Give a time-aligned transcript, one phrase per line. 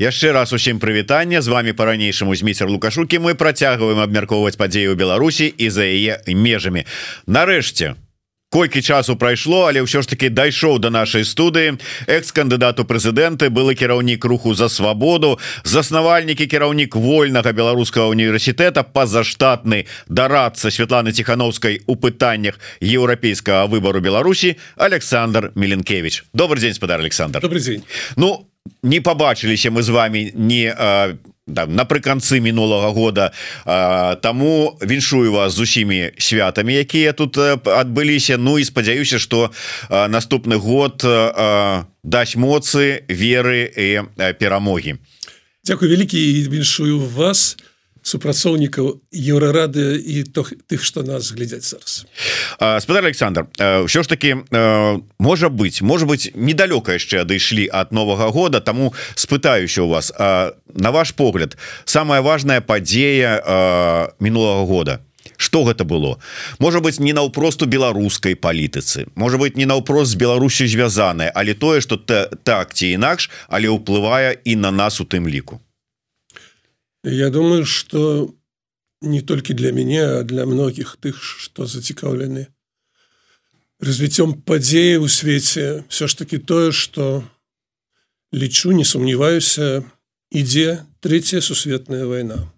[0.00, 5.70] яшчэ раз усім прывітання з вами по-ранейшаму змейцер лукашукі мы працягваем абмяркоўваць падзею Беларусі і
[5.70, 6.88] за яе межамі.
[7.28, 7.94] Нарэшце
[8.50, 11.78] колькі часу прайшло але ўсё ж таки дайшоў до нашай студыі.
[12.10, 21.12] Экс-кандыдату прэзідэнты былы кіраўнік руху за свабоду заснавальнікі кіраўнік вольнага беларускага універсітэта пазаштатны дарацца Святланы
[21.12, 27.40] ціхановскай у пытаннях еўрапейскага выбору Беларусі Александр меленкевич добрый день спадар Александр.
[27.40, 27.84] Добрый день
[28.16, 28.49] ну
[28.82, 30.74] не побачыліся мы з вами не
[31.54, 33.32] там, напрыканцы мінулага года.
[33.64, 38.36] А, таму віншую вас з усімі святамі якія тут адбыліся.
[38.36, 39.50] Ну і спадзяюся что
[39.90, 44.02] наступны год а, даць моцы веры і
[44.38, 44.96] перамогі.
[45.64, 47.56] Дякую вялікі віншую вас.
[47.56, 47.69] і
[48.02, 52.06] супрацоўнікаў еўрарады і то тых што нас глядзяць зараз.
[52.82, 54.36] Спадар Александр ўсё ж таки
[55.18, 60.90] можа быть может быть недалёка яшчэ адышлі ад новага года тому спытаюся у вас на
[60.90, 65.00] ваш погляд самая важная падзея мінулага года?
[65.36, 66.18] Что гэта было?
[66.58, 71.80] Можа быть не наўпросту беларускай палітыцы можа быть не наўпрост з Беларусю звязаная але тое
[71.80, 75.60] что так ці інакш але ўплывае і на нас у тым ліку
[77.04, 78.34] Я думаю, что
[79.00, 82.48] не только для меня, а для многих тых, что зацікаўлены
[83.80, 87.24] развіццём падзеі ў свеце все ж таки тое, что
[88.32, 89.84] лічу, не сумневаюся,
[90.30, 92.52] ідзе третья сусветная война.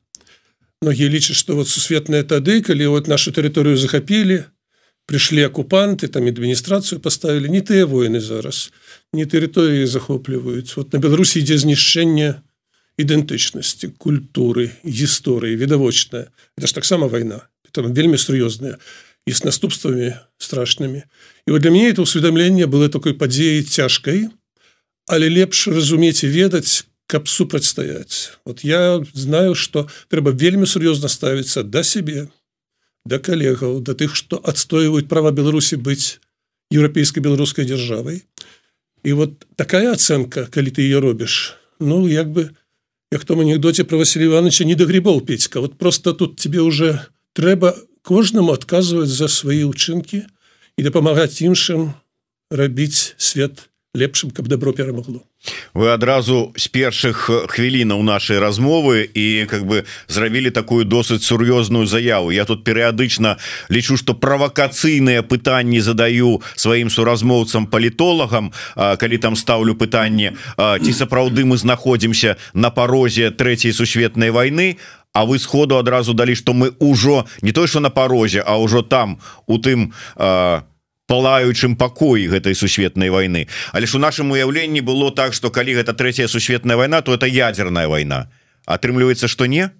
[0.82, 4.50] Многие лічаць, что вот сусветная тады, калі вот нашу тэрыторыю захапілі,
[5.06, 8.72] пришли оккупанты, там адміністрацыю поставили не тыя войны зараз,
[9.12, 10.74] не тэрыторыі захопліваюць.
[10.74, 12.42] Вот на Беларусі ідзе знішчэнне,
[13.00, 18.76] ідэнтычнасці культуры гісторыі відавочная это ж таксама вайна там вельмі сур'ёзная
[19.26, 21.02] і з наступствамі страшнымі.
[21.46, 24.28] І вот для мяне это усведамленне было такой падзеяй цяжкай
[25.08, 28.38] але лепш разумець і ведаць каб супрацьстаяць.
[28.44, 32.28] Вот я знаю что трэба вельмі сур'ёзна ставіцца да сябе
[33.04, 36.20] да калегаў да тых што адстойваюць права Беларусі быць
[36.70, 38.22] еўрапейскай беларускай дзяржавай.
[39.02, 42.54] І вот такая ацэнка калі ты ее робіш ну як бы
[43.12, 45.60] як том анекдоте про Василия Ивановича не до грибов Петька.
[45.60, 50.26] Вот просто тут тебе уже трэба кожнаму отказывать за свои учынки
[50.78, 51.92] и дапамагаць іншым
[52.50, 55.20] рабіць свет лепшым каб добро перамогло
[55.74, 62.30] вы адразу з першых хвілінаў нашай размовы і как бы зрабілі такую досыць сур'ёзную заяву.
[62.32, 63.36] Я тут перыядычна
[63.68, 71.60] лічу что правакацыйныя пытанні задаю сваім суразмоўцам палітолагам калі там ставлю пытанне ці сапраўды мы
[71.60, 74.78] знаходзімся на парозе третьей сусветнай войны
[75.12, 78.80] А вы сходу адразу далі что мы ўжо не то что на парозе а ўжо
[78.80, 80.64] там у тым а,
[81.12, 83.44] палаючым пакоі гэтай сусветнай войны
[83.76, 87.28] але ж у нашым уяўленні было так что калі гэта третья сусветная война то это
[87.28, 88.32] ядерная война
[88.64, 89.70] атрымліваецца что не?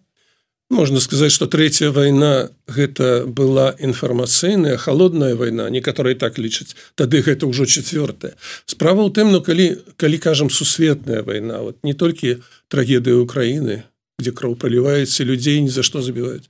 [0.73, 6.75] Можно сказать что третья война гэта была інфармацыйная холодная война некаторые так лічаць.
[6.95, 11.93] Тады гэта ўжо четвертая справа ў тым ну, калі калі кажам сусветная война вот не
[11.93, 13.85] толькі трагедыя Украины
[14.19, 16.49] где кроў проліваецца людзей ни за что забіваюць.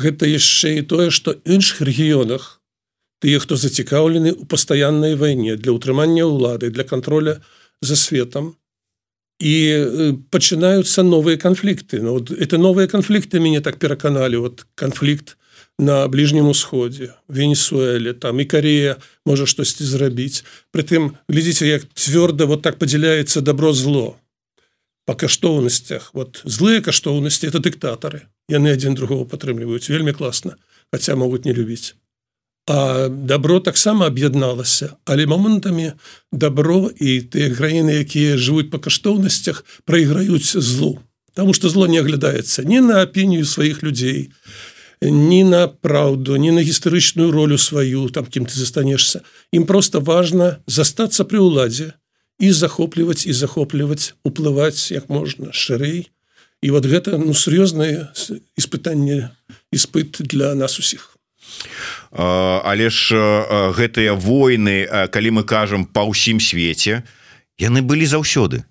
[0.00, 2.57] Гэта яшчэ і тое что іншых рэгіёнах
[3.18, 7.42] тыя хто зацікаўлены ў пастаяннай вайне для ўтрымання ўлады для контроля
[7.82, 8.54] за светом
[9.38, 9.54] і
[10.34, 12.02] пачынаюцца новыя канфлікты.
[12.02, 14.36] Ну, вот это новыя канфлікты мяне так пераканалі.
[14.36, 15.36] Вот канфлікт
[15.78, 18.96] на бліжнім усходзе венесуэле там і Корея
[19.26, 20.42] можа штосьці зрабіць.
[20.74, 24.18] Притым глядзіце як цвёрда вот так падзяляецца добро зло
[25.06, 26.10] по каштоўнасцях.
[26.14, 28.26] Вот злыя каштоўнасці это дыктатары.
[28.50, 29.86] Яны адзін другого падтрымліваюць.
[29.90, 30.58] Вельмі класна
[30.90, 31.94] хотя могуць не любіць
[32.68, 35.96] А добро таксама аб'ядналася але момантамі
[36.32, 41.00] добро і тыя краіны якія жывуць па каштоўнасцях прайграюць злу.
[41.32, 44.28] Таму что зло не аглядаецца ні на апінію сваіх людзей
[45.00, 50.60] ні на праўду ні на гістарычную ролю сваю там кім ты застанешься ім просто важно
[50.68, 51.96] застацца пры ўладзе
[52.38, 56.12] і захопліваць і захопліваць уплываць як можна шырэй.
[56.60, 58.12] І вот гэта ну сур'ёзнае
[58.60, 59.30] испытанне
[59.72, 61.17] іспыт для нас усіх
[62.10, 63.16] але ж
[63.76, 67.02] гэтыя войны калі мы кажам па ўсім свеце
[67.58, 68.64] яны былі заўсёды.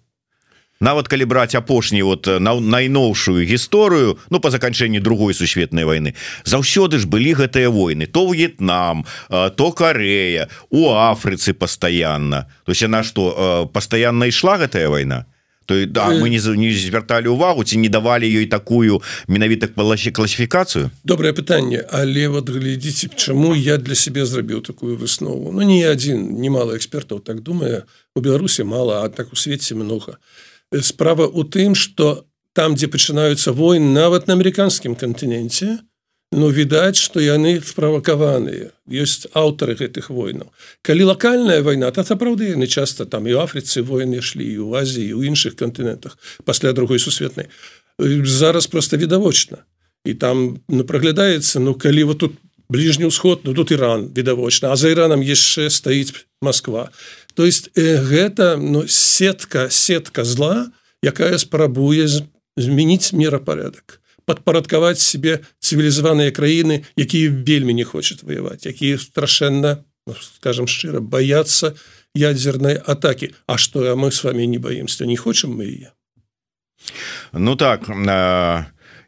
[0.79, 6.13] Нават калі браць апошні вот на найноўшую гісторыю ну по заканчэнні другой сусветнай войны
[6.45, 8.05] заўсёды ж былі гэтыя войны.
[8.05, 12.45] То В'етнам то Карея у Афрыцы пастаянна.
[12.65, 15.25] То есть яна что пастаянна ішла гэтая война
[15.67, 20.89] то то да мы не звярталі увагу ці не давалі ёй такую менавіта балаще класіфікацыю
[21.03, 25.51] добрае пытанне але вот глядзіце чаму я для себе зрабіў такую выснову?
[25.51, 27.83] Ну не адзін немало экспертаў так думае
[28.15, 30.17] у беларусе мало а так у свеце много.
[30.81, 35.83] Справа у тым что там дзе пачынаюцца войны нават на амерыканскім кантыненце
[36.31, 40.51] Ну відаць што яны справакаваныя ёсць аўтары гэтых войнаў.
[40.83, 45.15] Калі лакальная вайна то сапраўды яны часто там і Афрыцы войны ішлі і ў Азіі
[45.15, 47.47] у іншых кантынентах пасля другой сусветнай.
[47.99, 49.63] Зараз просто відавочна.
[50.05, 52.35] І там ну, праглядаецца ну калі вот тут
[52.69, 56.91] ближні ўсход ну тут Іран відавочна а за Іраном яшчэ стаіць Москва
[57.35, 60.67] то есть э, гэта ну сетка сетка зла
[61.03, 62.07] якая спрабуе
[62.57, 70.67] змяніць мерапорядак падпарадкаваць себе цывілізаваныя краіны якія вельмі не хочуць воевать якія страшэнна ну, скажем
[70.67, 71.75] шчыра бояться
[72.13, 73.35] ядерной атаки.
[73.45, 75.91] А что мы с вами не боимся не хочем мы ее
[77.31, 78.65] Ну так а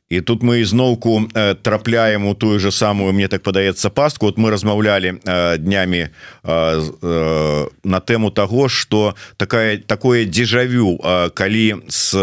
[0.09, 1.29] і тут мы ізноўку
[1.61, 4.25] трапляем у тую же самую мне так падаецца пастку.
[4.25, 5.21] Вот мы размаўлялі
[5.57, 6.09] днямі
[6.43, 10.97] на тэму того что такая такое дзежавю
[11.33, 12.15] калі с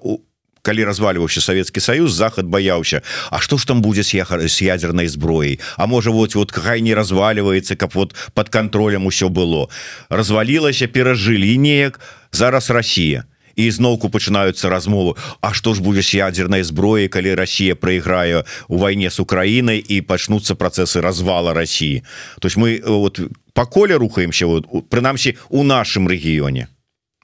[0.00, 0.18] у
[0.64, 5.06] калі разваливаўся Савецкі Саюз захад баяўся А что ж там будзе с яхар с ядерной
[5.06, 9.68] зброей А можа вот вот хай не разваливается каб вот под контролем усё было.
[10.08, 12.00] Развалілася перажылі неяк.
[12.32, 13.24] Зараз Россия.
[13.56, 15.14] Зноўку пачынаюцца размовы.
[15.40, 20.00] А что ж будзе с ядерной зброей калі Россия проиграе у войне с Украиной і
[20.00, 22.02] пачнуцца процессы развала России?
[22.40, 23.20] То есть мы вот
[23.52, 26.66] по коле рухаемся вот прынамсі у нашем рэгіёне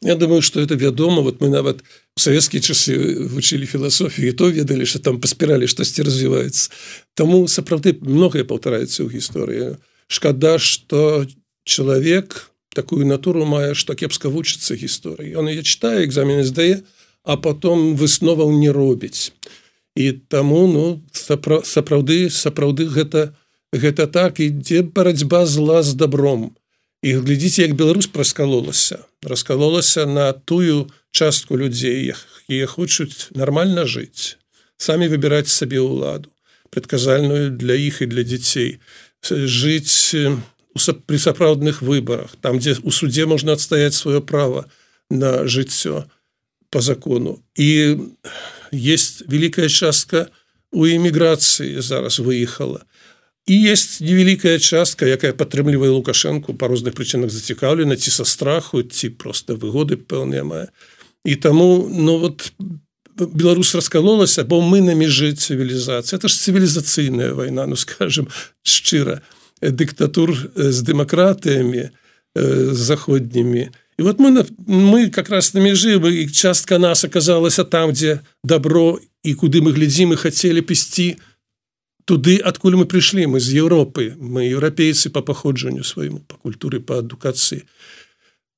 [0.02, 1.82] Я думаю что это вядома вот мы нават
[2.16, 2.96] савецкія часы
[3.30, 6.70] вучылі філасофію то ведалі что там паспіралі штосьці развіваецца
[7.14, 9.76] Таму сапраўды многае паўтараецца ў гісторыі
[10.08, 11.26] шкада что
[11.64, 16.82] чалавек такую натуру мае што кепска вучыцца гісторыі он я читаю экзамены здае
[17.24, 19.32] а потом высноваў не робіць
[19.94, 23.34] і таму ну сапраўды сапраўды гэта
[23.72, 24.40] гэта так.
[24.40, 26.56] Ідзе барацьба зла з добром.
[27.02, 34.36] І глядзіце як Беларусь раскалолася раскалолася на тую частку людзей якія хочуць нармальна жыць
[34.76, 36.30] самі выбіраць сабе ўладу
[36.70, 38.78] предказальную для іх і для дзяцей
[39.26, 40.14] жыць
[41.06, 44.66] при сапраўдных выборах там дзе у суде можна адстаяць сваё право
[45.10, 46.06] на жыццё
[46.70, 47.42] по закону.
[47.56, 47.96] І
[48.72, 50.30] есть великкая частка
[50.70, 52.86] у эміграцыі зараз выехала
[53.46, 59.10] і есть невялікая частка якая падтрымлівае лукашэнку по розных прычынах зацікаўлена ці са страху ці
[59.16, 60.68] просто выгоды пэўныя мае
[61.24, 62.52] і таму ну вот
[63.20, 66.16] Беларусь раскалолася бо мы на межы цывілізацыі.
[66.16, 68.28] Это ж цывілізацыйная вайна ну скажем
[68.62, 69.20] шчыра.
[69.60, 71.90] Дыктатур з дэмакратыямі
[72.72, 73.68] заходнімі.
[73.98, 79.00] І вот мы мы как раз на межы бы частка нас аказалася там дзе добро
[79.22, 81.29] і куды мы глядзім і хацелі пісці то
[82.04, 84.16] туды адкуль мы прыйшлі мы з Еўропы.
[84.18, 87.66] Мы еўрапейцы по паходжанню свайму по культуры по адукацыі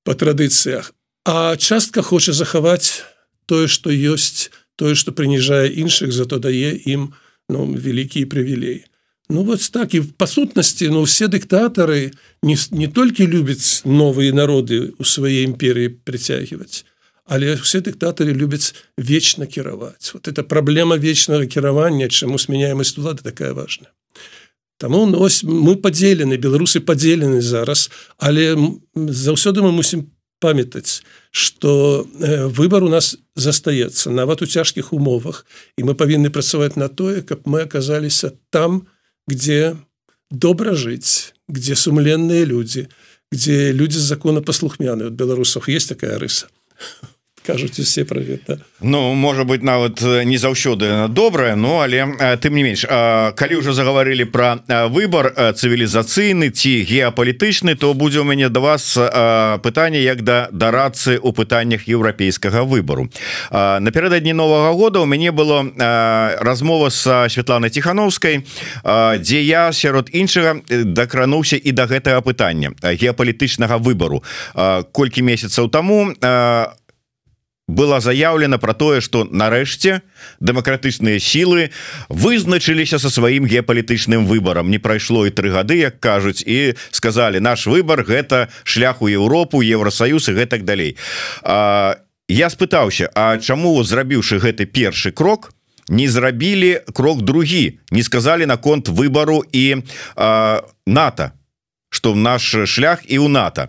[0.04, 0.92] по традыцыях.
[1.24, 3.02] А частка хоча захаваць
[3.46, 7.14] тое что ёсць тое что прыніжае іншых зато дае ім
[7.48, 8.86] ну вялікія прывілей
[9.32, 9.94] Ну вот так.
[9.94, 12.12] І па сутнасці ну все дыктатары
[12.42, 16.84] не, не толькі любяць новыя народы у сваей імперыі прыцягваць
[17.32, 20.12] але все дыктатары любяць вечна кіраваць.
[20.12, 23.88] Вот это праблема вечнага кіравання чаму сменяемасць улады такая важная.
[24.76, 27.88] Таму ну, ось мы подзелены беларусы подзелены зараз
[28.18, 28.52] але
[28.94, 35.46] заўсёды мы мусім памятаць что э, выбор у нас застаецца нават у цяжкіх умовах.
[35.78, 38.84] І мы павінны працаваць на тое каб мы оказаліся там
[39.26, 39.76] где
[40.30, 42.88] добра жыць где сумленныя люди
[43.32, 46.52] где люди законапаслухмяны от беларусах есть такая рыса
[47.46, 52.06] кажуць усе про гэта Ну может быть нават не заўсёды добрае но але
[52.42, 54.58] тым не менш калі уже заговорили про
[54.90, 58.98] выбор цывілізацыйны ці геапалітычны то будзе у мяне до вас
[59.62, 63.08] пытанне як да дарацы у пытаннях еўрапейскага выбору
[63.50, 65.62] напердадні нового года у мяне было
[66.40, 68.44] размова с Светланай тихохановскай
[69.18, 74.22] дзе я сярод іншага дакрануўся і до гэтага пытання геапалітычнага выбору
[74.92, 76.74] колькі месяцаў тому а
[77.68, 80.02] была заявлена про тое что нарэшце
[80.40, 81.70] дэмакратычныя сілы
[82.08, 87.66] вызначыліся со сваім геапалітычным выборам не прайшло і тры гады як кажуць і сказали наш
[87.66, 90.96] выбор гэта шлях у Еўропу Евросоюз і гэтак далей
[91.42, 91.96] а,
[92.28, 95.52] я спытаўся А чаму зрабіўшы гэты першы крок
[95.88, 97.78] не зрабілі крок другі?
[97.90, 99.82] Не сказали наконт выбору і
[100.86, 101.32] НАТО
[101.90, 103.68] что наш шлях і у НАТО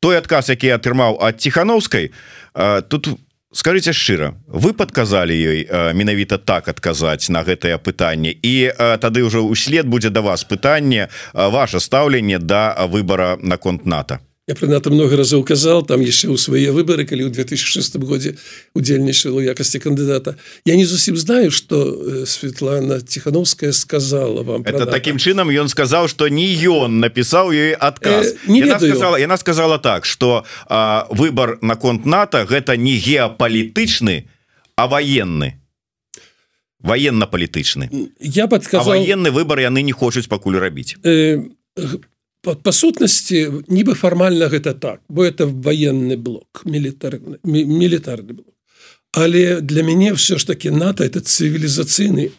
[0.00, 2.10] той адказ які атрымаў ад ціхановскай
[2.88, 3.08] тут
[3.52, 8.32] скажите шчыра вы подказали ёй менавіта так адказаць на гэтае пытанне.
[8.32, 14.54] І тады ўжо услед будзе да вас пытанне ваше стаўленне да выбора наконт НАТО я
[14.54, 18.34] про нато много разоў казал там яшчэ ў свае выборы калі ў 2006 годзе
[18.74, 20.34] удзельнічала у якасці кандыдата
[20.66, 26.10] я не зусім знаю что э, Светлана тихохановская сказала вам это таким чынам ён сказал
[26.10, 28.34] что не ён написал ей отказ.
[28.34, 30.42] Э, не яна сказала, яна сказала так что
[31.10, 34.26] выбор наконт нато гэта не геапалітычны
[34.74, 35.60] а военный.
[36.80, 41.38] Военно-палітычны я подказал военный выбор яны не хочуць пакуль рабіць э,
[42.42, 48.44] по, по сутнасці нібы фармальна гэта так бо это военный блок мілітарны мілітарны
[49.12, 52.30] але для мяне все ж таки нато это цывілізацыйны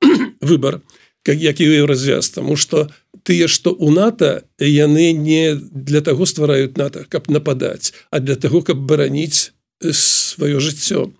[0.40, 0.80] выбор
[1.22, 2.88] как які развяз тому что
[3.22, 8.62] тыя что у нато яны не для того ствараюць нато каб нападаць а для того
[8.62, 11.10] каб бараніць сваё жыццё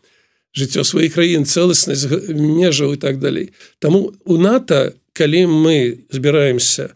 [0.59, 3.53] жыццё сваіх краін цэласнасць межаў і так далей.
[3.79, 6.95] Таму у нато калі мы збіраемся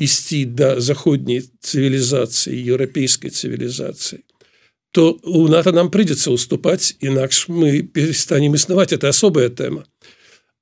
[0.00, 4.24] ісці да заходняй цывілізацыі еўрапейскай цывілізацыі
[4.90, 9.84] то у нато нам прыйдзецца уступаць інакш мы перестанем існаваць это асобая тэма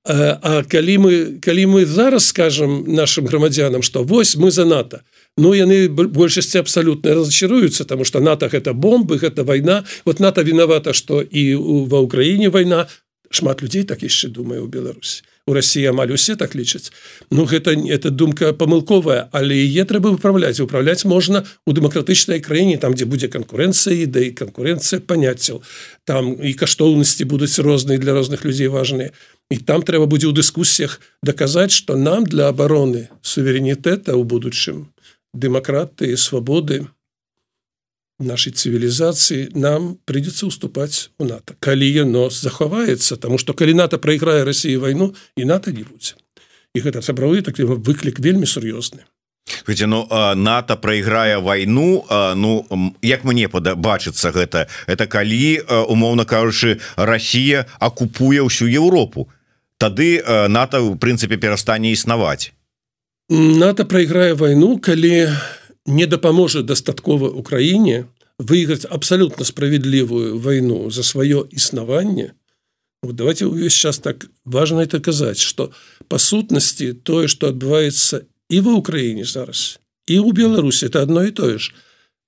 [0.04, 5.00] а, а калі мы калі мы зараз скажем нашим грамадзянам что вось мы за нато
[5.38, 10.92] Ну яны большасці абсалютна разочаруюцца тому что нато гэта бомбы гэта вайна вот нато виновата
[10.92, 11.54] что і
[11.86, 12.88] ва ўкраіне вайна
[13.30, 16.92] шмат людзей так яшчэ думаю у Беларусі у Росіі амаль усе так лічаць.
[17.32, 22.92] Ну гэта это думка памылковая але е трэба выправляць управляць можна у дэмакратычнай краіне там
[22.92, 25.64] дзе будзе канкурэнцыя ідэй канкурэнцыя паняццяў.
[26.04, 29.16] Там і каштоўнасці будуць розныя для розных людзей важныя.
[29.48, 34.92] І там трэба будзе ў дыскусіях даказаць что нам для обороны суверэнітэта ў будучым
[35.32, 36.84] дэмакраты свабоды
[38.18, 41.54] нашай цывілізацыі нам придется уступаць у нато.
[41.60, 46.14] Калі яно захаваецца тому что калі нато прайграе России войну і нато не будзе
[46.74, 49.06] і гэта сабравы так выклік вельмі сур'ёзны
[49.66, 52.04] Видите, ну нато проиграя войну
[52.36, 52.66] ну
[53.02, 54.68] як мне падабачыцца гэта?
[54.86, 59.28] Это калі умоўно кажучы Россия акупуе ўсю Европу.
[59.78, 62.52] Тады нато в прынцыпе перастане існаваць.
[63.30, 65.32] НАТО проиграе войну калі
[65.88, 68.04] не дапаможа дастаткова Украіне
[68.38, 72.34] выиграць абсолютно справедливую войну за сваё існаванне
[73.02, 75.72] вот давайте увесь час так важно это казаць что
[76.08, 81.30] по сутнасці тое что адбываецца і ва Украіне зараз і у Беларусі это одно и
[81.30, 81.74] тое ж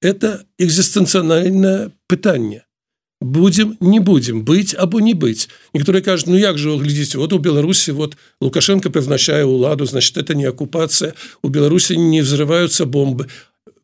[0.01, 2.65] это экзістэнцыянальное пытанне
[3.21, 5.49] будем не будем быть або не быть.
[5.75, 10.35] Некоторые кажут ну як же глядзіце вот у беларуси вот лукашенко призначае уладу значит это
[10.35, 11.13] не оккупация.
[11.43, 13.29] У беларуси не взрываются бомбы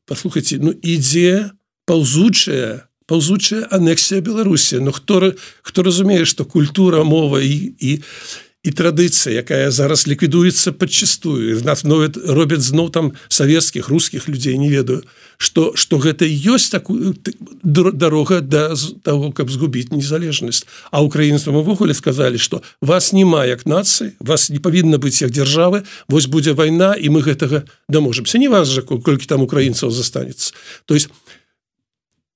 [0.07, 1.51] послухайте ну ідзе
[1.87, 4.83] паўзучая паўзучая анексія беларусі.
[4.83, 5.33] Но хто
[5.63, 8.03] хто разумее что культура мова і і
[8.67, 14.69] і традыцыя якая зараз ліквідуецца подчастую нас новят робяць зноў там савецкіх русских людзей не
[14.69, 15.07] ведаю
[15.39, 17.15] что что гэта ёсць такую
[17.63, 20.67] дорога да того каб згубіць незалежнасць.
[20.91, 25.85] А украінствам увогуле сказали что вас няма як нацыі вас не павінна быць як дзяржавы
[26.09, 30.55] вось будзе вайна і мы гэтага даможемся не вас жа колькі там украінцаў застанецца.
[30.87, 31.09] То есть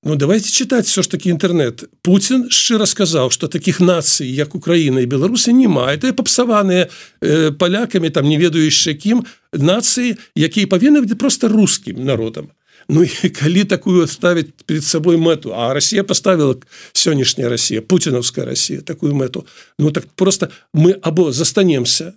[0.03, 1.83] Ну давайте читать все ж таки интернет.
[2.01, 6.89] Путин шчыра сказал что таких наций як Украина и Беларуси няма это попсаваныя
[7.21, 12.49] э, поляками там не ведающие кім нации якія павінны быть просто русским народом.
[12.89, 15.53] Ну и калі такую ставить перед собой мэту?
[15.53, 16.57] А Россия поставила
[16.93, 19.45] сённяшняя Россия путиновская Россия такую мэту.
[19.77, 22.13] Ну так просто мы або застанемся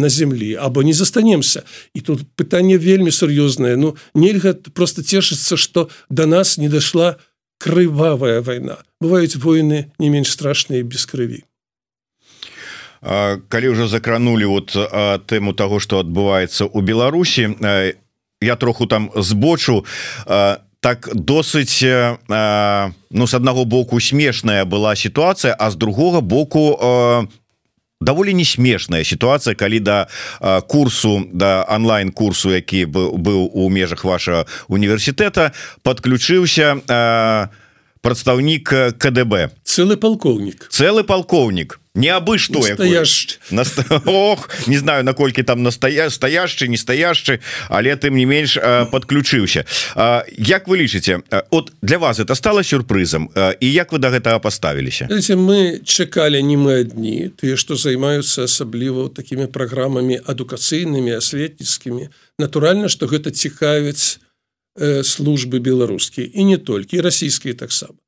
[0.00, 1.62] на землі або не застанемся.
[1.94, 7.16] І тут пытанне вельмі сур'ёзнае Ну нельга просто цешыцца что до нас не дошла
[7.58, 8.78] крывавая война.
[9.00, 11.44] Бываюць войны не менш страшныя без крыві
[13.48, 14.76] калі уже закранули вот
[15.26, 17.56] тэму того что адбываецца у Беларусі
[18.40, 19.84] я троху там збочу
[20.80, 21.80] так досыць
[23.10, 26.76] ну с аднаго боку смешная была сітуацыя а з другога боку
[28.00, 29.98] даволі не смешная сітуацыя калі да
[30.66, 35.52] курсу да онлайн курсу які быў у межах вашага універсітэта
[35.82, 36.80] подключыўся
[38.00, 39.50] прадстаўнік КДБ.
[39.64, 40.68] Целый полковник.
[40.70, 42.60] Целый полковник не абы что
[43.50, 44.02] Наста...
[44.06, 48.58] Ох, не знаю наколькі там настая стаяшчы не стаяшчы але тым не менш
[48.90, 49.64] подключыўся
[50.38, 53.30] Як вы лічыце от для вас это стало сюрпрызам
[53.60, 59.08] і як вы до гэтага поставіліся мы чакалі не мы адні тыя что займаюцца асабліва
[59.08, 64.20] такими праграмамі адукацыйнымі асветніцкімі натуральна что гэта цікавіць
[65.02, 67.99] службы беларускія і не толькі расійскія таксама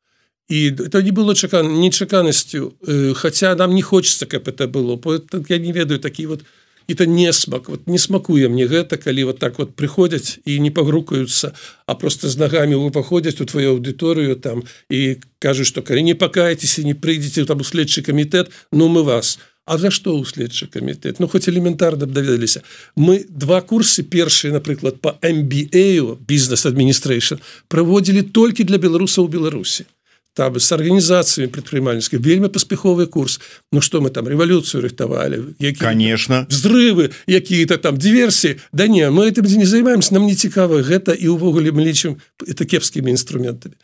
[0.52, 2.75] і это не было чакан нечаканасцю
[3.14, 5.00] хотя нам не хочется каб это было.
[5.49, 6.44] Я не ведаю такі вот
[6.88, 7.68] это не смак.
[7.68, 11.52] Вот не смакуе мне гэта калі вот так вот приходяць і не пагрукаюцца
[11.87, 16.14] а просто з нагамі вы паходзяць у твою аўдыторыю там і кажуць что калі не
[16.14, 19.38] пакаецеся не прыйдзеце там у следчы камітэт ну мы вас.
[19.64, 21.16] А за што ў следчы камітэт?
[21.16, 22.61] Ну хоць элементарна даведаліся.
[22.97, 29.88] Мы два курсы першыя напрыклад по MBA бізнес адміністрейшн праводзілі толькі для беларусаў Беларусі
[30.35, 33.41] там с арганізацыямі прадпрымальніцкай вельмі паспяховы курс.
[33.73, 36.47] Ну что мы там рэвалюцыю рыхтавалі які конечно.
[36.49, 38.61] взрывы какие-то там диверсии.
[38.73, 42.65] Да не мы этим не займаемся нам не цікава гэта і увогуле мы лічым это
[42.65, 43.75] кепскімі інструментамі.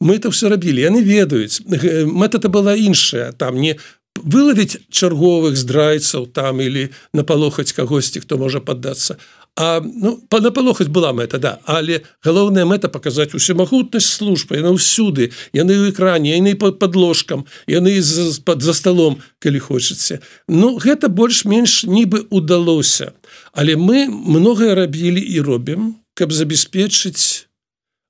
[0.00, 1.60] Мы это все рабілі яны ведаюць.
[2.06, 3.76] Мэта была іншая там не
[4.24, 9.18] вылавіць чарговых здрайцаў там или напалохаць кагосьці хто можа паддацца
[9.58, 14.54] А ну напалохаць была мэта да але галоўная мэта паказаць усемагутнасць службы.
[14.54, 15.34] Яна ўсюды.
[15.50, 20.22] Яны ў экране яны под подложкам яны з-пад за столом калі хочаце.
[20.46, 23.10] Ну гэта больш-менш нібы удалося
[23.50, 27.50] але мы многае рабілі і робім каб забяспечыць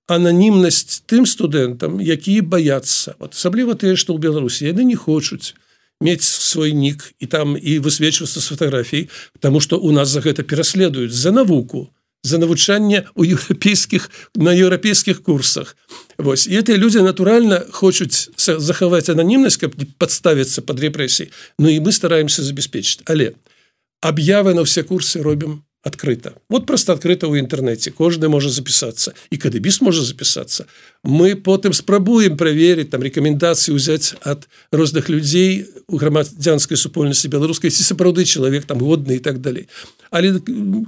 [0.09, 3.17] ананімнасць тым студэнтам якія баяцца.
[3.17, 4.69] Вот асабліва тыя што ў беларусі.
[4.69, 5.57] Яны не хочуць
[6.05, 9.09] мець свой нік і там і высвечвацца з фатаграфій
[9.41, 15.23] тому что у нас за гэта пераследуюць за навуку за навучанне у еўрапейскіх на еўрапейскіх
[15.23, 15.77] курсах.
[16.19, 21.81] Вось і эти люди натуральна хочуць захаваць ананімнасць каб не подставіцца под рэпрэсій Ну і
[21.81, 23.03] мы стараемся забяспечыць.
[23.07, 23.35] Але
[24.01, 26.37] аб'явы на все курсы робім открыто.
[26.49, 30.69] Вот просто открыто ў інтэрнэце кожны можа запісацца і кадыбіс можа запісацца
[31.03, 37.83] мы потым спрабуем праверыць там рэкамендацыі ўзяць ад розных людзей у грамадзянскай супольнасці беларускай ці
[37.83, 39.67] сапраўды чалавек там годны і так далей
[40.11, 40.41] але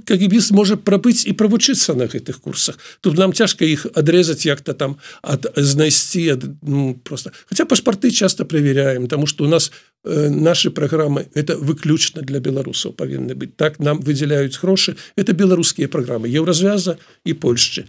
[0.05, 2.77] кагібіс можа прабыць і правучыцца на гэтых курсах?
[3.01, 7.31] Тут нам цяжка іх адрезаць як-то там ад знайсці ад, ну, просто.
[7.45, 12.93] Хотя пашпарты часто проверяем тому что у нас э, наши программы это выключна для беларусаў
[12.93, 17.85] павінны быць так нам выдзяляюць грошы это беларускія программы еўразвяза і Польшчы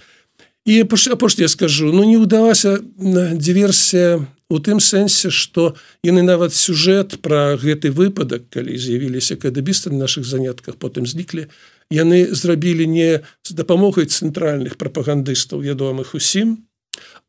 [0.64, 7.56] і апошняе скажу ну не удалася диверсія у тым сэнсе что яны нават сюжэт про
[7.56, 11.48] гэты выпадак калі з'явіліся кадабісты на наших занятках потым зніклі.
[11.88, 16.68] Яны зрабілі не з дапамогай цэнтральных прапагандыстаў ядомых усім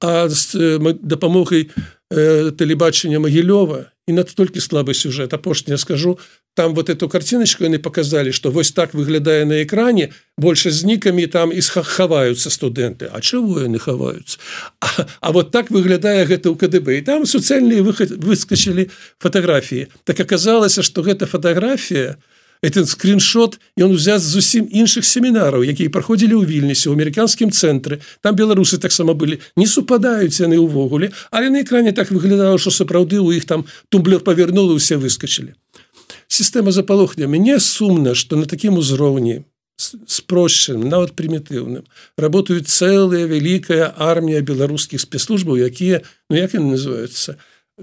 [0.03, 0.59] а з
[0.99, 1.71] дапамогай
[2.11, 5.33] э, тэлебачання магілёва і настолькі слабы сюжет.
[5.33, 6.19] Апошняе скажу
[6.55, 11.27] там вот эту картиночку яны показалі что вось так выглядае на экране больше з нікамі
[11.27, 14.37] там і хаваюцца студэнты А чего яны хаваюцца
[14.79, 16.99] а, а вот так выглядае гэта ў КДБ.
[16.99, 19.87] І там суцэльныя выход выскочылі фотографии.
[20.03, 22.17] Так аказалася что гэта фотография
[22.63, 28.39] этот скриншот ён узят зусім іншых семінараў якія праходзілі ў вільнісе у американскім цэнтры там
[28.39, 33.35] беларусы таксама былі не супадаюць яны ўвогуле але на экране так выглядала что сапраўды у
[33.35, 35.59] іх там тумблер павярнула усе выскочылі
[36.31, 39.43] сістэма запалохня мяне сумна что на такім узроўні
[40.07, 41.83] спрощаным нават прымітыўным
[42.15, 45.99] работаюць цэлая вялікая армія беларускіх спецслужбаў якія
[46.31, 47.35] ну як яны называются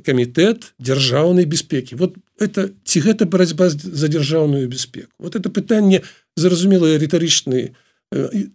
[0.09, 5.13] камітэт дзяржаўнай бяспекі вот это ці гэта барацьба за дзяржаўную бяспеку?
[5.19, 6.03] Вот это пытанне
[6.37, 7.77] зразумелыя рытарычныя.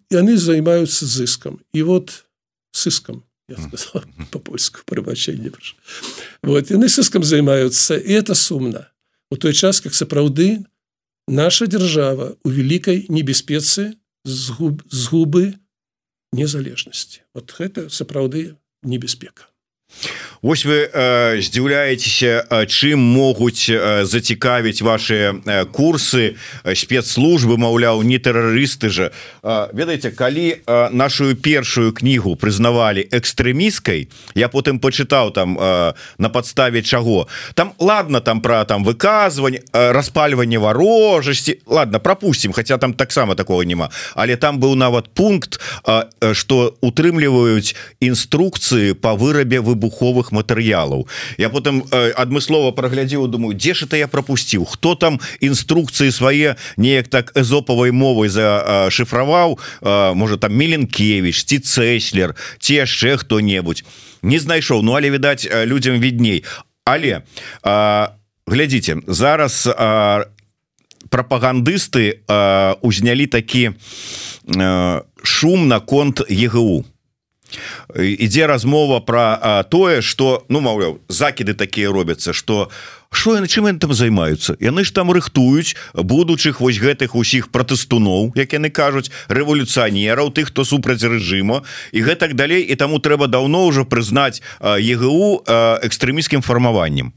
[0.10, 1.62] Яны займаюцца зыскам.
[1.72, 2.26] І вот
[2.74, 3.24] сыскам
[4.32, 5.54] по-польску прыбачэнне
[6.42, 8.90] вот яны сыскам займаюцца і это сумна.
[9.32, 10.66] У той час как сапраўды
[11.28, 13.96] наша держава у великкай небяспецы
[14.26, 15.56] згубы
[16.34, 17.22] незалежнасці.
[17.34, 19.46] Вот гэта сапраўды небяспека
[20.46, 28.20] Вось вы э, здзіўляецеся чым могуць э, зацікавіць ваши э, курсы э, спецслужбы Маўляў не
[28.22, 34.06] тэрарысты же э, ведаеце калі э, нашу першую кнігу прызнавалі экстрэміскай
[34.38, 37.26] я потым почытаў там э, на подставе чаго.
[37.56, 43.64] Там ладно там про там выказванне э, распальванне варожасці ладно пропустим хотя там таксама такого
[43.64, 43.90] няма.
[44.14, 45.60] Але там быў нават пункт
[46.34, 51.08] что э, утрымліваюць інструкцыі по вырабе выбу выбуховых матэрыялаў.
[51.38, 56.56] Я потым э, адмыслова праглядзеў думаю дзе ж это я пропусціў хто там інструкцыі свае
[56.78, 63.84] неяк так эзопавай мовай зашыфраваў э, можа там меленкевич ці цэслер ці яшчэ хто-небудзь.
[64.22, 66.44] Не знайшоў Ну але відаць э, людям відней.
[66.86, 67.22] Але
[67.64, 68.08] э,
[68.48, 70.26] глядзіце зараз э,
[71.10, 73.72] прапагандысты э, узнялі такі
[74.46, 76.86] э, шум на конт ЕГУ
[77.96, 82.70] ідзе размова про тое что ну маўляў закіды такія робяцца что
[83.12, 88.54] что яны чым там займаюцца яны ж там рыхтуюць будучых вось гэтых усіх пратэстуноў як
[88.54, 92.64] яны кажуць рэволюцыянераў тых хто супраць рэжыма і гэтак далей.
[92.64, 95.46] І таму трэба даўно ўжо прызнаць ЕГУ
[95.84, 97.14] экстрэміскім фармаваннем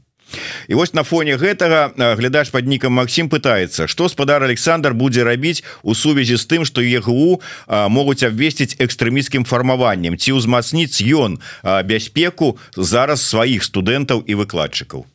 [0.67, 5.63] і вось на фоне гэтага глядач под нікам Макссім пытается что спадар Александр будзе рабіць
[5.83, 10.17] у сувязі з тым что ЕГУ могуць абвесціць экстрэміскім фармаваннем.
[10.17, 15.05] Ці ўзмацніць ён бяспеку зараз сваіх студэнтаў і выкладчыкаў?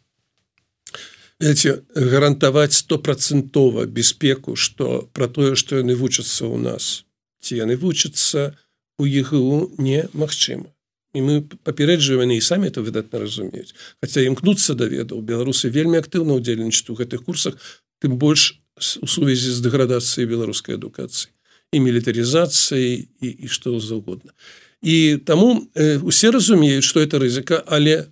[1.41, 7.05] Эти гарантаваць стопроцентова бяспеку что про тое что яны вучацца у нас
[7.43, 8.57] ці яны вучацца
[8.99, 10.74] у ЕГУ немагчыма
[11.15, 13.75] і мы папярэджваем і самі это выдатна разумеюць.
[14.03, 15.23] Хаця імкнуцца да ведаў.
[15.23, 17.55] Беларусы вельмі актыўна ўдзельнічаць у гэтых курсах
[18.03, 18.59] тым больш
[19.01, 21.31] у сувязі з дэградацыяй беларускай адукацыі
[21.75, 24.35] і мілітарызацыі і, і што заўгодна.
[24.83, 28.11] І таму э, усе разумеюць что это рызыка але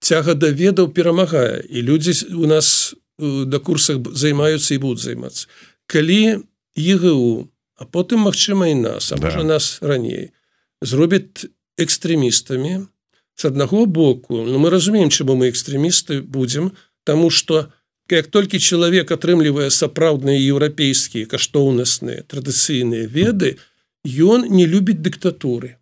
[0.00, 1.64] цяга да ведаў перамагае.
[1.64, 5.48] І людзі у нас э, да курсах займаюцца і будуць займацца.
[5.88, 6.44] Калі
[6.76, 9.56] ЕГУ а потым магчыма і нас а можа да.
[9.56, 10.36] нас раней
[10.84, 12.86] зробіць экстрэмістамі
[13.36, 16.72] с аднаго боку но ну, мы разумеем чаму мы экстрэмісты будзем
[17.04, 17.72] тому что
[18.10, 23.58] як толькі чалавек атрымлівае сапраўдныя еўрапейскія каштоўнасныя традыцыйныя веды
[24.04, 25.76] ён не любіць дыктатуры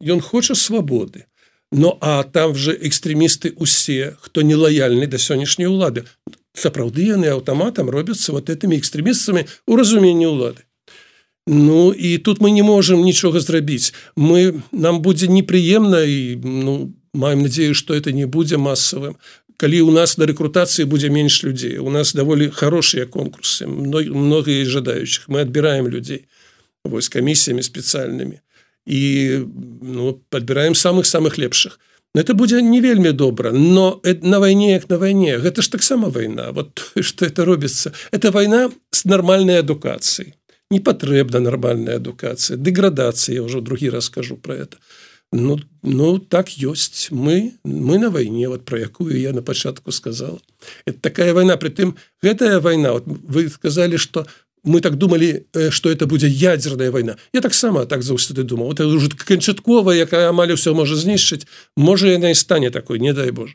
[0.00, 1.26] ён хоча свабоды
[1.72, 6.04] но а там же экстрэмісты усе хто не лаяльны да сённяшняй улады.
[6.52, 10.66] Сапраўды яны аўтаматам робяцца вот этими экстрэмістамі у разуменні улады
[11.52, 17.42] Ну і тут мы не можем нічога зрабіць мы нам будзе непрыемна і ну маем
[17.42, 19.18] надею что это не будзе массовым
[19.58, 25.26] калі у нас на рэкрутацыі будзе менш людзей у нас даволі хорошие конкурсы многие жадающих
[25.26, 26.30] мы отбираем людзей
[26.84, 28.38] вось камісіямі спецыяльнымі
[28.86, 29.02] і
[29.82, 31.80] ну, подбираем самых самых лепшых
[32.14, 36.52] это будзе не вельмі добра но на вайне як на вайне гэта ж таксама вайна
[36.52, 40.38] вот что это робіцца это вайна с нармальной адукацыяй
[40.70, 44.76] не патрэбна нармальная адукацыя дэградацыя ўжо другі раз скажу про это.
[45.32, 50.40] Ну ну так ёсць мы мы на вайне вот про якую я на пачатку сказал.
[50.86, 54.26] Это такая вайна притым гэтая вайна вот вы сказали что
[54.62, 58.72] мы так думали что это будзе ядерная вайна я таксама так заўсёды думал.
[58.72, 63.30] Это уже канчаткова якая амаль все можа знішчыць можа яна і стане такой не дай
[63.30, 63.54] Боже.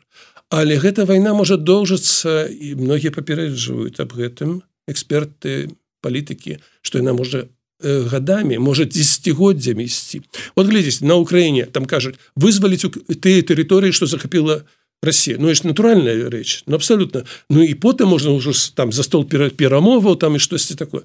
[0.49, 7.49] Але гэта вайна можа доўжыцца і многія папярэджваюць аб гэтым эксперты палітыкі что яна можа
[7.81, 10.21] э, годами может десятгоддзямі ісці.
[10.55, 12.85] Вот глядзець на Украіне там кажуць вызваліць
[13.17, 14.61] тыя тэрыторыі что захапіла
[15.01, 19.25] Россия Ну ж натуральная рэч Ну абсолютно Ну і потым можна ўжо там за стол
[19.25, 21.01] перамоваў там і штосьці такое.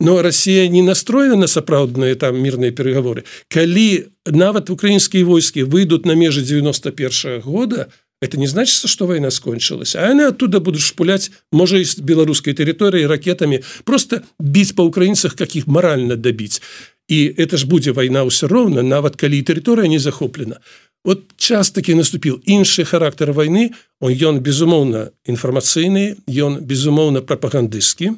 [0.00, 6.18] Но Россия не настроена на сапраўдныя там мирные переговоры калі нават украінскія войскі выйдут на
[6.18, 10.80] межы 91 -го года то это не значится что война скончилась а они оттуда будут
[10.80, 16.62] шпулять может из белорусской территории ракетами просто бить по украинцах каких морально добить.
[17.08, 20.60] И это ж будет война все ровно нават калі территория не захоплена.
[21.04, 22.40] Вот час таки наступил.
[22.46, 28.12] Інший характер войны он ён безумоўно информацыйный ён безумоўно пропагандысцкі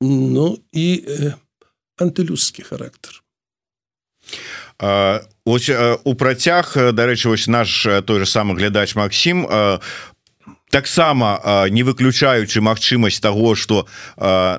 [0.00, 1.32] ну и э,
[1.98, 3.22] антылюдскі характер
[5.48, 5.70] ось
[6.04, 9.48] у працяг дарэчы вось наш той же самы глядач Макссім
[10.70, 13.86] таксама не выключаючы магчымасць того что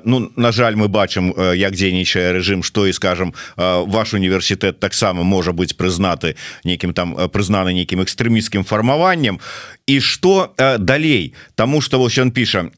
[0.04, 5.52] ну на жаль мы бачым як дзейнічае режим что і скажем ваш універсітэт таксама можа
[5.52, 9.40] быть прызнаты нейкім там прызнаны нейкім экстрэміскім фармаваннем.
[9.86, 11.34] І что далей?
[11.54, 12.70] Тому что вось ён піша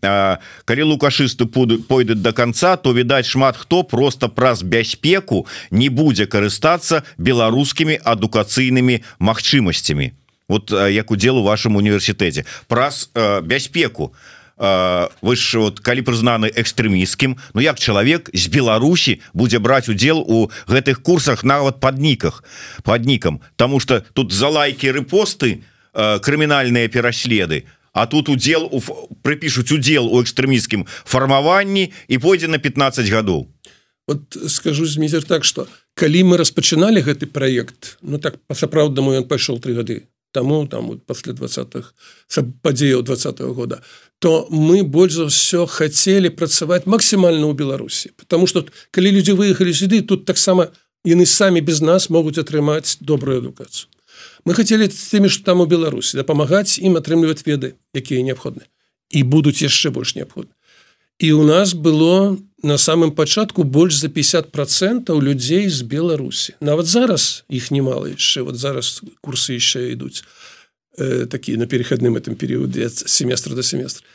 [0.64, 7.02] калі лукашысты пойдуць до конца то відаць шмат хто просто праз бяспеку не будзе карыстацца
[7.18, 10.21] беларускімі адукацыйнымі магчымасцямі
[10.52, 14.12] вот як удзел у вашем універсітэце праз э, бяспеку.
[14.62, 20.20] Э, вы ж вот калі прызнаны экстрэміскім Ну як чалавек з Беларусі будзе браць удзел
[20.20, 22.44] у гэтых курсах нават падніках
[22.84, 28.78] паднікам Таму что тут за лайки рэпосты э, крымінальныя пераследы А тут удзел у
[29.24, 33.48] прыпішуць удзел у экстрэміскім фармаванні і пойдзе на 15 гадоў
[34.06, 39.58] вот скажу змізер так что калі мы распачыналі гэты проект Ну так па-сапраўднаму ён пайшоў
[39.58, 41.92] три гады тому там после 20х
[42.62, 43.82] падзеяў два -го года
[44.18, 49.72] то мы больш за все хотели працаваць максимально у Беларусі потому что калі люди выехали
[49.72, 50.68] сюды тут таксама
[51.04, 53.88] яны самі без нас могуць атрымаць добрую адукацию
[54.44, 58.62] мы хотели с теми что там у Беларусі дапамагаць ім атрымліваць веды якія неабходны
[59.10, 60.54] і будуць яшчэ больш неабходны
[61.18, 66.86] і у нас было на самым пачатку больш за 50 процентаў людзей з Беларусі нават
[66.86, 70.22] зараз іх немало яшчэ вот зараз курсы яшчэ ідуць
[70.98, 74.06] э, такія на перехадным этом перыядзе семестра до семестра.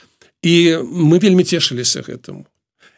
[0.42, 2.46] І мы вельмі цешыліся гэтаму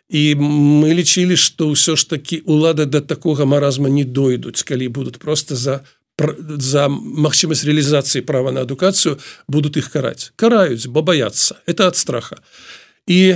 [0.10, 5.22] і мы лічылі што ўсё ж такі улады да такога маразма не дойдуць калі будуць
[5.22, 5.86] просто за
[6.60, 12.42] за магчымасць реалізацыі права на адукацыю будут их караць караюць бо бояться это от страха.
[13.08, 13.36] І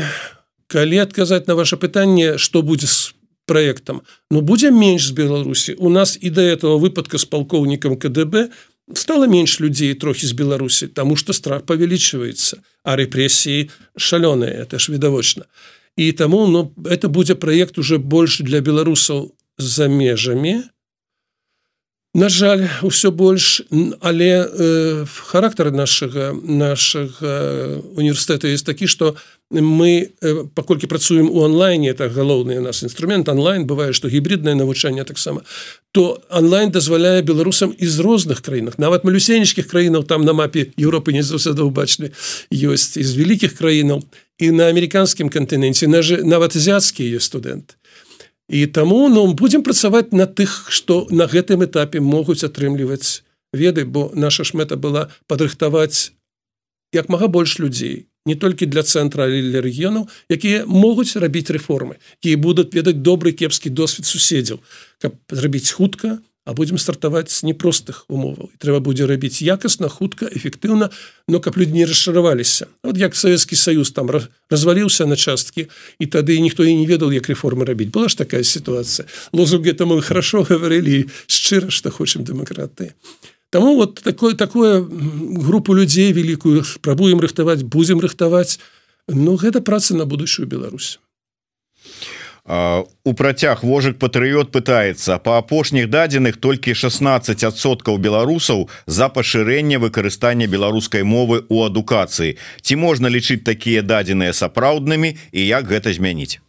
[0.73, 3.13] калі адказаць на ваше пытанне что будзе с
[3.45, 4.01] проектом?
[4.31, 8.49] Но ну, будзе менш з беларусі у нас і до этого выпадка с полковником кДб
[8.93, 14.91] стало менш людзей трохі з беларусі тому что страх павялічваецца а рэпрессии шалёные это ж
[14.91, 15.45] відавочна
[15.95, 20.63] і таму но ну, это будзе проект уже больш для беларусаў за межамі
[22.13, 23.61] На жаль усё больш
[23.99, 29.15] але э, характар нашага нашага універсітэта есть такі что
[29.49, 35.03] мы э, паколькі працуем у онлайне это галоўны нас інструмент онлайн бывае что гібриднае навучанне
[35.03, 35.41] таксама
[35.91, 38.77] то онлайн дазваляе беларусам из розных краінах.
[38.77, 42.13] Нават малюсенечкіх краінаў там на мапе Европы не заўсёды убачны
[42.53, 44.05] ёсць из вялікіх краінаў.
[44.37, 47.73] І на американскім кантыненце на нават азіацкія студэнты
[48.49, 54.11] і таму ну будемм працаваць на тых што на гэтым этапе могуць атрымліваць веды бо
[54.15, 56.11] наша ж мэта была падрыхтаваць
[56.93, 62.37] як мага больш людзей не толькі для цэнтра для рэгіёнаў якія могуць рабіць рэформы якія
[62.37, 64.59] будуць ведаць добры кепскі досвед суседзяў.
[64.99, 70.89] Каб зрабіць хутка а будем стартаваць з непростых умоваў трэба будзе рабіць якасна хутка эфектыўна
[71.27, 74.11] но каб люди не расчараваліся вот як Савецкі союз там
[74.49, 75.67] разваліўся на часткі
[75.99, 79.07] і тады ніхто і не ведал як реформы рабіць была ж такая ситуация.
[79.31, 82.93] Лозунг это мы хорошо говорили шчыра что хочем дэмакраты
[83.49, 88.59] Таму вот такое такое групу людзей великкую спрабуем рыхтаваць будем рыхтаваць
[89.07, 90.99] Ну гэта праца на будущую Беларусь
[92.45, 101.07] у працяг вожык патрыот пытаецца по апошніх дадзеных толькі 16соткаў беларусаў за пашырэнне выкарыстання беларускай
[101.07, 106.43] мовы у адукацыі ці можна лічыць такія дадзеныя сапраўднымі і як гэта змяніць?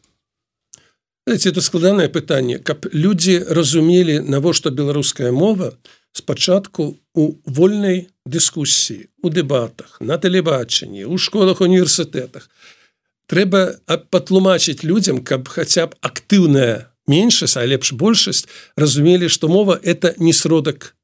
[1.27, 2.59] Это складанае пытанне.
[2.59, 5.73] Каб людзі разумелі навошта беларуская мова
[6.13, 12.51] спачатку у вольнай дыскусіі у дэбатах на тэлебачанні у школах універсітэтах
[13.27, 20.15] трэба патлумачыць людзям каб хаця б актыўная меншасць а лепш большасць разумелі што мова это
[20.19, 20.95] не сродак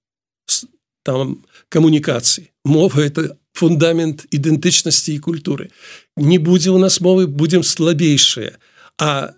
[1.02, 2.50] там камунікацыі.
[2.64, 5.70] Мова это фундамент ідэнтычнасці і культуры.
[6.16, 8.59] Не будзе у нас мовы будзем слабейшыя.
[8.98, 9.33] А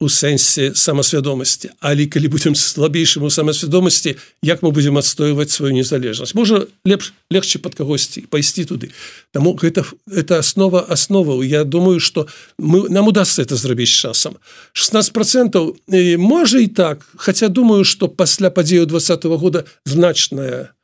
[0.00, 6.34] у сэнсе самасвядомасці але калі будем слабейшым у самасвядомасці як мы будем адстойваць сваю незалежнасць
[6.34, 8.92] можа лепш легче под кагосьці пайсці туды
[9.32, 12.28] Таму гэта это основа основаў Я думаю что
[12.58, 14.36] мы нам удастся это зрабіць часам
[14.72, 15.76] 16 процентов
[16.18, 17.06] можа і так.
[17.16, 20.76] Хотя думаю что пасля падзею двадцатого года значная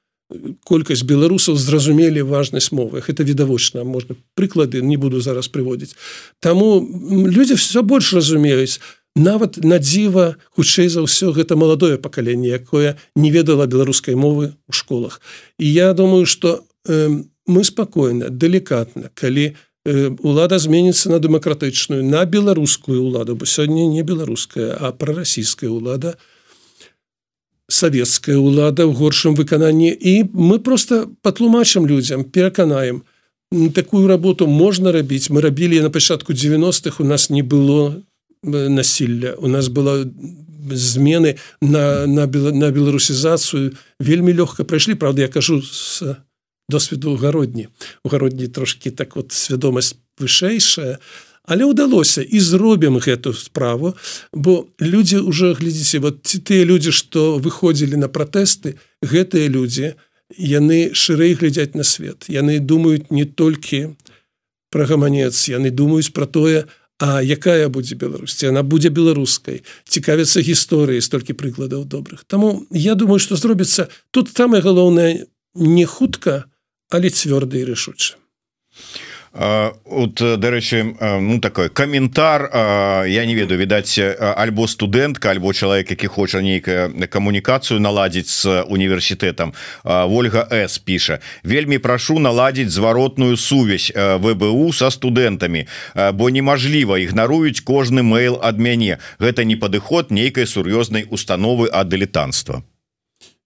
[0.64, 5.96] колькасць беларусаў зразумелі важнасць мовы это відавочна можна прыклады не буду зараз прыводзіць
[6.40, 6.80] Таму
[7.28, 8.80] людзі все больш разумеюць
[9.16, 14.72] нават на дзіва хутчэй за ўсё гэта маладое пакаленне якое не ведала беларускай мовы у
[14.72, 15.20] школах.
[15.58, 19.52] І я думаю что э, мы спакойна делікатна калі
[19.84, 26.16] э, лада зменіцца на дэмакратычную на беларускую ўладу бо сёння не беларуская а прарасійская ўлада
[27.68, 29.92] савецкая ўлада ў горшым выкананні.
[29.92, 33.04] І мы просто патлумачым людзям пераканаем
[33.74, 35.28] такую работу можна рабіць.
[35.28, 38.00] Мы рабілі на пачатку 90-х у нас не было
[38.42, 40.04] насилля у нас было
[40.70, 46.16] змены на на, на беларусізацыю вельмі лёгка прайшлі Праўда я кажу с
[46.68, 47.68] досведу гародні
[48.04, 50.98] угародні трошки так вот свядомасць вышэйшая
[51.42, 53.94] але ўдалося і зробім гэту справу
[54.32, 59.94] бо людзі уже глядзіце вот ці тыя людзі што выходзілі на пратэсты гэтыя людзі
[60.38, 62.24] яны шырэй глядзяць на свет.
[62.28, 63.98] Яны думаюць не толькі
[64.70, 66.64] пра гаманец яны думаюць про тое
[67.02, 69.66] а А якая будзе беларусці она будзе беларускай.
[69.90, 72.22] Цікавіцца гісторыі столькі прыкладаў добрых.
[72.30, 76.46] Таму я думаю что зробіцца тут самое галоўнае не хутка
[76.94, 78.14] але цвёрда і рашуча
[79.34, 82.50] от дарэчы ну такой каментар
[83.08, 89.54] я не ведаю відаць альбо студэнтка альбо чалавек які хоча нейкая камунікацыю наладзіць з універсітэтам
[89.84, 95.64] Вольга с піша вельмі прашу наладзіць зваротную сувязь вБУ со студэнтамі
[96.12, 98.98] бо немажліва ігнаруюць кожны мэйл ад мяне.
[99.18, 102.62] Гэта не падыход нейкай сур'ёзнай установы ад дылетанства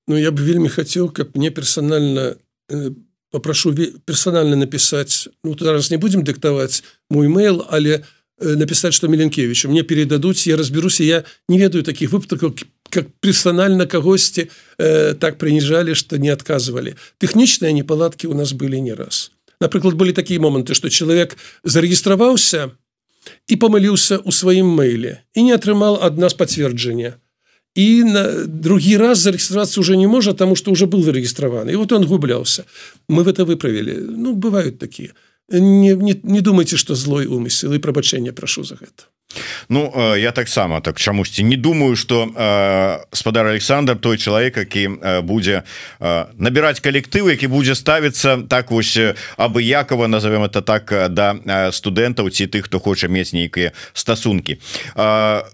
[0.09, 2.35] Ну я бы вельмі хацеў каб мне персанальна
[2.67, 3.06] по
[3.37, 3.75] попрошу
[4.07, 8.03] персонально написать ну зараз не будем диктовать мой mail але
[8.41, 12.55] э, написать что меленкевичу мне передадуць я разберусь я не ведаю таких выпадков
[12.89, 16.97] как персонально когости э, так принижали что не отказывали.
[17.19, 19.33] Технічные неполадки у нас были не раз.
[19.61, 22.71] Напрыклад были такие моменты что человек зарегістраваўся
[23.49, 27.21] и помылился у сваім мэйле и не атрымал одна с подцверджения
[27.77, 31.93] и на другі раз зарегистрироваться уже не может тому что уже был зарегистрован и вот
[31.93, 32.65] он гублялся
[33.09, 33.95] мы в это выправили.
[33.95, 35.11] Ну бывают такие.
[35.49, 39.05] Не, не, не думайте что злой умысел и прабачэння прошу за гэта
[39.69, 42.27] Ну я таксама так чамусьці не думаю что
[43.13, 44.89] спадар Александр той чалавек які
[45.23, 45.63] будзе
[46.39, 48.99] набирать калектывы які будзе ставіцца так вось
[49.37, 54.59] абыякова назовем это так да студэнтаў ці тых хто хоча мець нейкія стасункі
[54.95, 55.47] а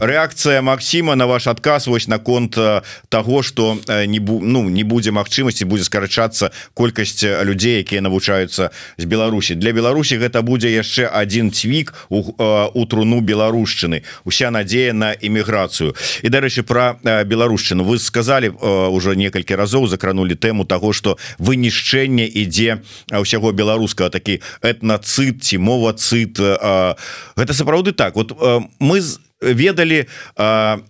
[0.00, 4.84] реакция Макссіма на ваш адказ вось наконт э, того что э, не бу, ну не
[4.84, 9.54] будзе магчымасці будзе скарачацца колькасць э, людзей якія навучаюцца з Беларусі.
[9.54, 14.02] Для Беларусі гэта будзе яшчэ один цвік у, у труну беларушчыны.
[14.24, 15.94] Уся надзея на эміграцыю.
[16.22, 17.84] І дарэчы про беларушчыну.
[17.84, 24.10] Вы сказали уже некалькі разоў закранули тэму того что вынішчэнне ідзе ўсяго беларускага.
[24.10, 28.14] Такі этнацыт ці мова цыт гэта сапраўды так.
[28.16, 28.34] Вот
[28.78, 30.06] мы з ведалі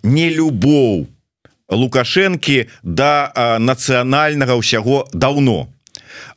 [0.03, 1.07] не любоў
[1.69, 3.31] лукашэнкі да
[3.61, 5.69] нацыянальнага ўсяго даўно.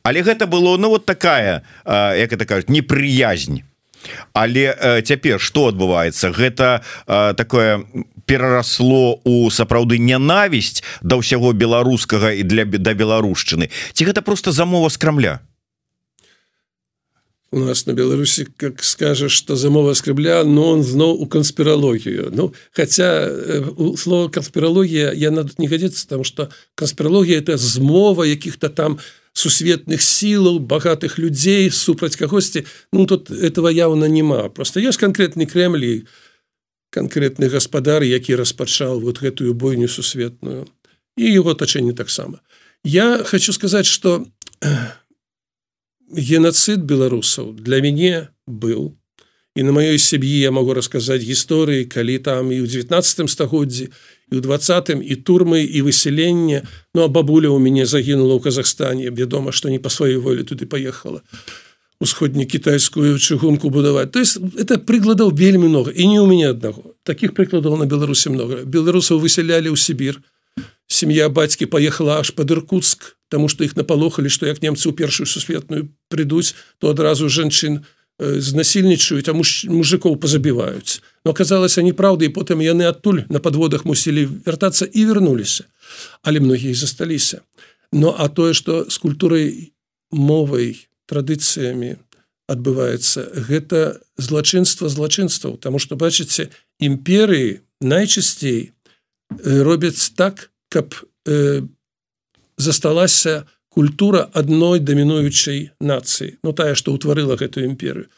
[0.03, 3.63] Але гэта было ну вот такая як это кажуть непрыязнь.
[4.33, 6.31] Але цяпер что адбываецца?
[6.35, 7.87] Гэта такое
[8.25, 13.71] перарасло у сапраўды нянавісць да ўсяго беларускага і для да беларушчыны.
[13.93, 15.39] Ці гэта просто замова з крамля
[17.53, 22.53] у нас на Беларусі как скажешь что замова скребля но он зноў у канспірологію Ну
[22.71, 28.69] хотя э, слово канспірологія я на тут не годится потому что канспірологія это змова каких-то
[28.69, 28.99] там
[29.33, 36.05] сусветных сілаў багатых людзей супраць кагосьці Ну тут этого явно няма просто есть конкретный Кремль
[36.89, 40.65] конкретны гаспадар які распачаў вот гэтую бойню сусветную.
[41.17, 42.39] І его тачэнне таксама
[42.83, 44.25] я хочу сказать что
[46.11, 48.97] геноцид беларусаў для мяне был
[49.55, 53.85] і на маёй сям'і я могу расказаць гісторыі калі там і ў 19 стагоддзі
[54.33, 59.13] і ў двадцатым і турмы і выселення Ну а бабуля у мяне загінула ў Казахстане.
[59.13, 61.21] Вядома што не па сваёй волі туды поехала.
[62.01, 65.93] Усходні кітайскую чыгунку будаваць то есть это прыкладаў вельмі много.
[65.93, 68.65] І не у мяне аднаго таких прыкладаў на беларусі много.
[68.65, 70.17] Беларусаў выселялі ў Сібір
[70.87, 75.27] сям'я бацькі поехала аж под иркутск тому что их напалохали что як немцы у першую
[75.27, 77.81] сусветную придуць то адразу жанчын
[78.19, 83.39] э, знасильнічаюць а муж мужикоў позабіваюць но оказалось они правда і потым яны адтуль на
[83.39, 85.63] подводах мусілі вяртацца і вернуліся
[86.21, 87.41] але многія засталіся
[87.91, 89.73] но а тое что с культурай
[90.11, 91.97] мовай традыцыямі
[92.47, 100.97] адбываецца гэта злачынства злачынстваў тому что бачыце імперыі найчасцей э, робяць так каб
[101.29, 101.61] э,
[102.57, 106.37] засталася культура адной дамінуючай нацыі.
[106.43, 108.09] Ну тая што ўтварыла гэтую імперыю.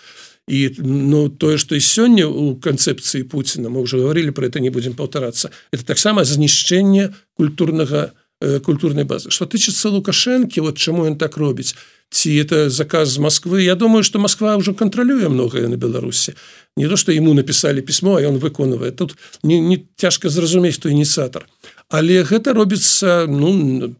[0.47, 4.69] І ну тое што і сёння у канцэпцыі Пуціна мы уже говорили про это не
[4.69, 9.31] будем паўтарацца это таксама знішчэнне культурнага э, культурнай базы.
[9.31, 11.73] Что тычыцца лукашэнкі вот чаму ён так робіць?
[12.11, 16.35] Ці это заказ з Москвы Я думаю что Москва уже кантралюе многое на Беларусі.
[16.77, 18.91] Не то что ему написали письмо а он выконвае.
[18.91, 21.47] Тут не, не цяжка зразумець той ініцыятор
[21.89, 23.95] але гэта робіцца ну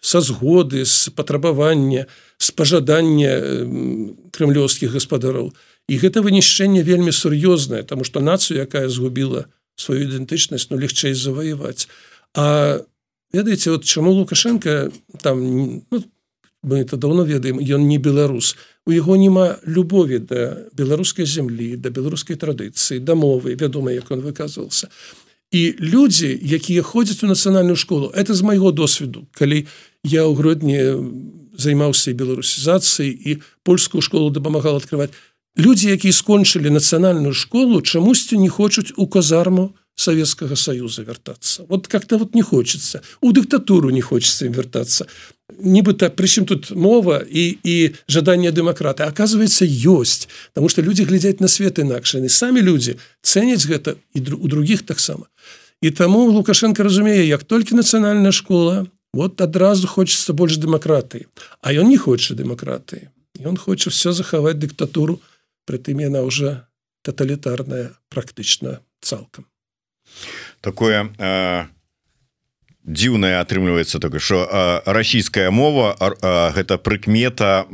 [0.00, 2.06] са згоды з патрабавання
[2.40, 3.32] з пажадання
[4.32, 5.52] крымлёўскіх гаспадароў.
[5.88, 11.88] І гэта вынішчэнне вельмі сур'ёзнае тому что нацыю якая згубіла сваю ідэнтычнасць ну легчэй заваяваць.
[12.34, 12.80] А
[13.32, 14.90] ведаеце вот чаму лукашенко
[15.20, 16.04] там ну,
[16.62, 18.56] мы это давно ведаем ён не беларус.
[18.86, 24.88] У яго няма любові да беларускай зямлі да беларускай традыцыі дамовы вядома як он выказывался
[25.50, 29.66] і людзі якія ходзяць у нацыянальную школу это з майго досведу калі
[30.06, 30.78] я ў грудні
[31.58, 35.10] займаўся беларусізацыяй і польскую школу дапамагал открывать
[35.58, 41.66] людзі якія скончылі нацыянальную школу чамусьці не хочуць у казарму Советского союза вяртацца.
[41.68, 45.06] Вот как-то вот не хочется у дыктатуру не хочется вяртацца
[45.58, 49.06] нібыта прычым тут мова і і жаданне дэмакрата.
[49.06, 52.14] Оказывается ёсць потому что люди глядзяць на свет інакш.
[52.14, 55.26] Яны самі люди цэняць гэта і у других таксама.
[55.82, 61.26] І таму лукашенко разумее як толькі нацыянальная школа вот адразу хочется больш дэмакраты.
[61.60, 63.10] А ён не хоча дэмакраты.
[63.40, 65.20] Ён хоча все захаваць дыктатуру
[65.64, 66.66] притым яна уже
[67.02, 69.46] тоталітарная практычна цалкам.
[70.60, 71.79] Такое э
[72.84, 74.48] дзіўная атрымліваецца так що
[74.86, 77.66] расійская мова а, гэта прыкмета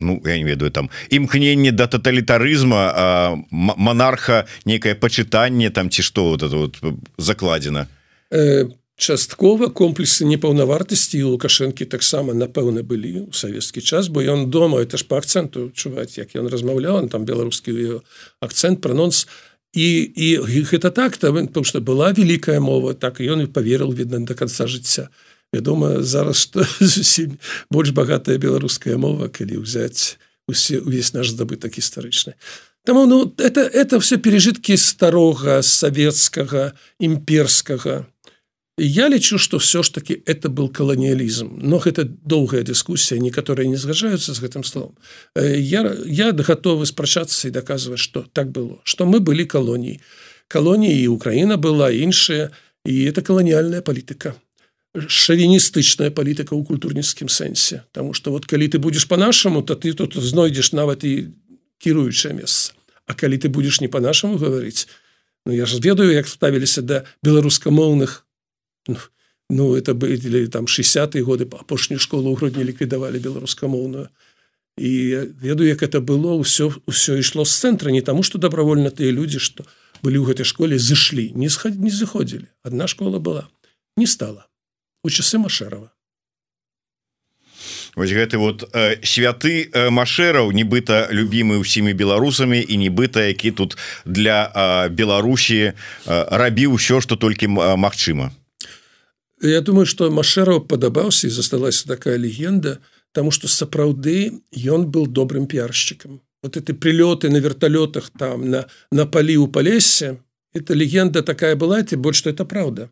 [0.00, 6.42] Ну я не ведаю там імкненне да тоталітарызма монарха некае пачытанне там ці што вот
[6.42, 6.80] это вот
[7.18, 7.86] закладзена.
[8.32, 8.64] Э,
[8.96, 15.04] часткова комплексы непаўнавартасці лукашэнкі таксама напэўна былі у савецкі час бо ён дома это ж
[15.04, 18.00] по акценту чуваць як ён размаўляў там беларускі
[18.40, 19.26] акцент прононс
[19.72, 20.26] і і
[20.66, 24.66] гэта так там потому что была великкая мова так ён і поверил видно до конца
[24.66, 25.08] жыцця
[25.52, 27.38] вядома зараз что зусім
[27.70, 30.18] больш багатая беларуская мова калі взять
[30.48, 32.34] усе увесь наш здабытак гістарычны
[32.84, 38.06] Таму ну это это все пережитки старога советского імперскага
[38.80, 43.76] я лічу что все ж таки это был колониалізм но гэта доўгая дискуссия некаторые не
[43.76, 44.96] згажаются с гэтым словом.
[45.34, 50.00] Э, я я готовы спрачацца и доказывать что так было что мы были колонией.
[50.48, 52.50] Колонии и украина была іншая
[52.84, 54.34] и это колониальная политика.
[54.96, 60.16] Шавіністычная палітыка ў культурніцкім сэнсе Таму что вот калі ты будешь по-нашаму то ты тут
[60.16, 61.28] знойдзеш нават і
[61.78, 62.72] кіруючае месца.
[63.06, 64.88] А калі ты будешь не по-нашаму гаварыць
[65.46, 68.24] Ну я ж ведаю як ставіліся да беларускамоўных
[69.50, 74.08] ну, это были там 60-е годы апошнюю школу ў грудні ліквідавалі беларускамоўную
[74.80, 79.12] і ведаю як это было ўсё ўсё ішло з цэнтра не таму что добровольно тыя
[79.12, 79.66] людзі что
[80.02, 83.48] былі ў гэтай школе зышлі не сход не заходзілі одна школа была.
[83.96, 84.46] Не стала.
[85.04, 85.92] У часы машэрова
[87.96, 93.76] Вось гэты вот э, святы э, машэраў нібыта любімы ўсімі беларусамі і нібыта які тут
[94.06, 95.72] для э, Беларусі э,
[96.06, 98.30] рабіў ўсё што толькі магчыма
[99.42, 102.78] Я думаю что машэраў падабаўся і засталася такая легенда
[103.12, 109.06] тому что сапраўды ён был добрым пиаршчыкам вот эти прилеты на вертолетах там на на
[109.06, 110.20] палі у палесе
[110.52, 112.90] это легенда такая была ты больше что это правда.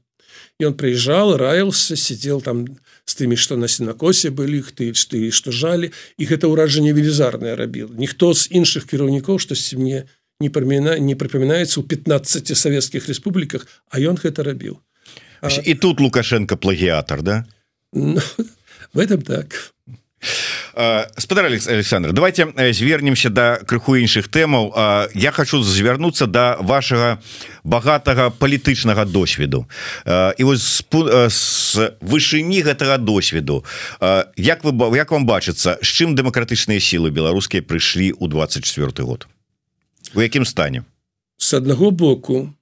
[0.63, 2.67] Он приезжал раился сидел там
[3.05, 7.57] с тымі что на сенакосе были их ты ты что жалі их это ўражанне велізарное
[7.57, 10.05] рабіл ніхто з іншых кіраўнікоў штосьці мне
[10.41, 14.81] не паміна не прыпамінаецца ў 15 савецкіх рэспубліках а ён гэта рабіў
[15.65, 17.45] і тут лукашенко плагіатор да?
[17.93, 18.21] Ну,
[18.95, 19.73] в этом так.
[21.17, 25.11] Спадар Александр давайте звернемся до крыху іншых тэмаў.
[25.15, 27.19] Я хочу звярнуцца до да вашага
[27.65, 29.67] багатага палітычнага досведу.
[30.07, 30.83] І вось
[31.31, 33.65] з вышыні гэтага досведу.
[34.37, 39.27] Як вы як вам бачыцца з чым дэмакратычныя сілы беларускія прыйшлі ў 24 год?
[40.15, 40.85] У якім стане?
[41.39, 42.55] С аднаго боку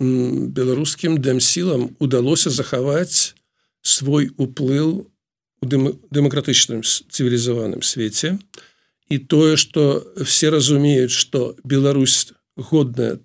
[0.00, 3.34] беларускім дэмсілам удалося захаваць
[3.82, 5.06] свой уплыў
[5.62, 8.38] дэмакратычным цывілізаваным свеце
[9.08, 13.20] і тое что все разумеюць что Беларусь годная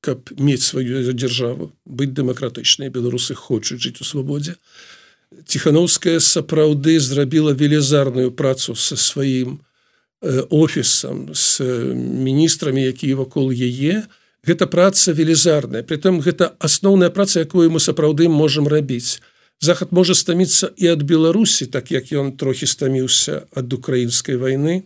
[0.00, 4.56] каб мець сваю дзяржаву быць дэмакратычнай беларусы хочуць жыць у свабодзе
[5.44, 9.60] ціхановская сапраўды зрабіла велізарную працу со сваім
[10.50, 11.60] офісам с
[11.94, 14.06] міністрамі якія вакол яе
[14.48, 15.82] гэта праца велізарная.
[15.84, 19.20] Притым гэта асноўная праца якую мы сапраўды можемм рабіць.
[19.60, 24.84] Захад можа стаміцца і ад беларусі так як ён трохі стаміўся ад украінскай войны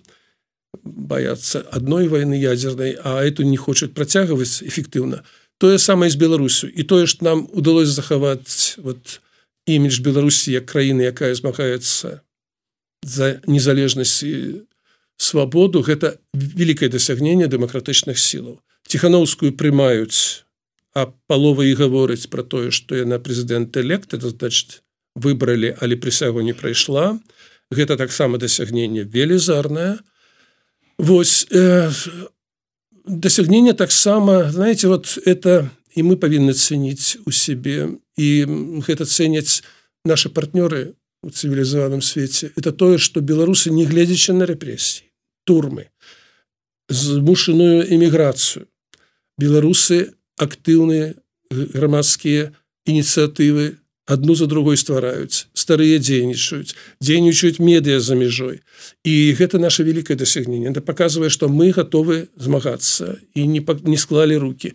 [0.82, 5.22] баяцца адной войны ядзернай а эту не хочуць працягваць эфектыўна.
[5.58, 6.66] Тое самае з беларусю.
[6.66, 9.20] І тое ж нам удалось захаваць вот
[9.66, 12.24] імідж беларусі як краіны якая змагаецца
[13.02, 14.66] за незалежнасць і
[15.20, 20.44] свабоду гэта великкае дасягненне дэмакратычных сілаў ціхановскую прымаюць
[20.94, 24.82] а палова і гаворыць про тое что яна прэзідэнт элект это значит
[25.14, 27.18] выбралі але прысягу не прайшла.
[27.72, 29.98] Гэта таксама дасягненне велізарное
[30.98, 31.90] Вось э,
[33.04, 38.28] дасягненне таксама знаете вот это і мы павінны цэніць у сябе і
[38.86, 39.62] гэта цэняць
[40.04, 42.52] наши партнёры у цывілізаваным свеце.
[42.56, 45.10] Это тое что беларусы не гледзячы на рэпрессии
[45.44, 45.90] турмы
[46.88, 48.68] змушаную эміграцыю
[49.38, 51.14] беларусы актыўныя
[51.50, 52.52] грамадскія
[52.86, 58.60] ініцыятывы одну за другой ствараюць старыя дзейнічаюць дзейнічаюць медыа за мяжой.
[59.04, 60.70] І гэта наше великкае дасягненне.
[60.70, 64.74] Это показывае что мы готовы змагацца і не не склалі руки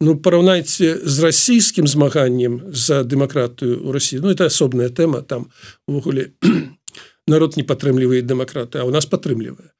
[0.00, 4.20] ну параўнайце з расійскім змаганнем за дэмакратыю у Росіі.
[4.22, 5.50] Ну это асобная тэма там
[5.88, 6.30] увогуле
[7.26, 9.74] народ не падтрымлівае дэмакраты а у нас падтрымлівае.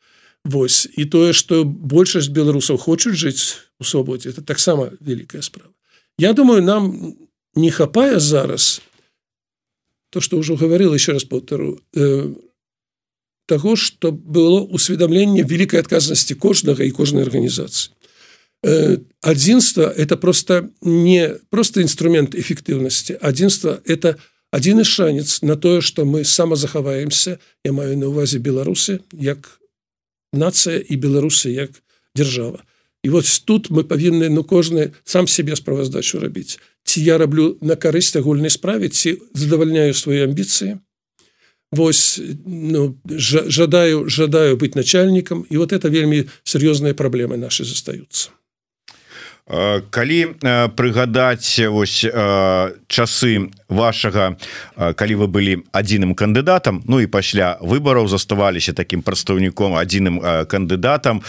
[0.45, 0.89] Вось.
[0.97, 5.73] І тое что большасць беларусаў хочуць жыць у свабодзе это таксама великкая справа.
[6.19, 7.17] Я думаю нам
[7.55, 8.81] не хапае зараз
[10.11, 12.35] то что ўжо говорил еще раз полтору э,
[13.47, 17.93] того что было усведомленне великкай адказнасці кожнага і кожнай арганізацыі
[18.65, 24.17] э, адзінства это просто не просто інструмент эфектыўнасці адзінства это
[24.51, 29.61] адзіны шанец на тое что мы самазахаваемся я маю на увазе беларусы як
[30.33, 31.71] нацыя і беларусы як
[32.15, 32.65] держава
[33.09, 37.73] і вот тут мы павінны ну кожны сам себе справаздачу рабіць ці я раблю на
[37.73, 40.77] карысць агульнай справе ці задавальняю свои амбіцыі
[41.73, 48.29] Вось ну, жадаю жадаю быть начальнікам і вот это вельмі сур'ёзныя праблемы наши застаюцца
[49.49, 50.37] калі
[50.77, 52.05] прыгадаць вось
[52.93, 54.37] часы вашага
[54.77, 60.21] калі вы былі адзіным кандыдатам Ну і пасля выбараў заставаліся таким прадстаўніком адзіным
[60.53, 61.25] кандыдатам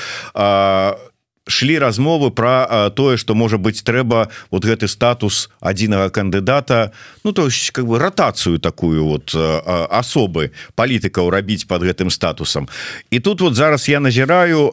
[1.50, 6.91] то шли размовы про тое что можа быть трэба вот гэты статус адзінага кандыдата
[7.24, 12.70] Ну то есть как бы ротацию такую вот асобы палітыкаў рабіць под гэтым статусам.
[13.10, 14.72] І тут вот зараз я назіраю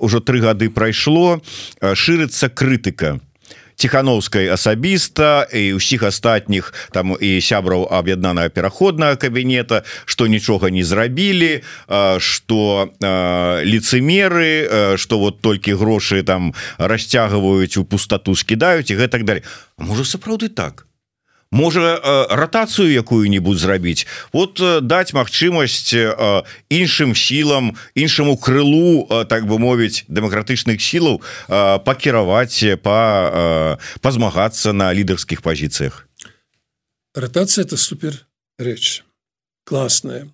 [0.00, 1.40] уже тры гады прайшло
[1.80, 3.20] шырыцца крытыка
[3.80, 11.64] тихохановскай асабіста і ўсіх астатніх там і сябраў аб'яднанага пераходнага кабінета что нічога не зрабілі
[12.20, 12.92] что
[13.64, 19.44] лицемеры что вот толькі грошы там расцягваюць у пустоту скідаюць і гэтак далее
[19.80, 20.89] можа сапраўды так
[21.50, 24.06] можа ратацыю якую-нибудь зрабіць.
[24.32, 25.90] Вот даць магчымасць
[26.70, 31.20] іншым сілам іншаму крылу так бы мовіць дэмакратычных сілаў
[31.84, 36.06] пакіраваць па пазмагацца на лідарскіх пазіцыях.
[37.14, 38.26] Ратацыя это супер
[38.58, 39.02] рэч
[39.66, 40.30] класная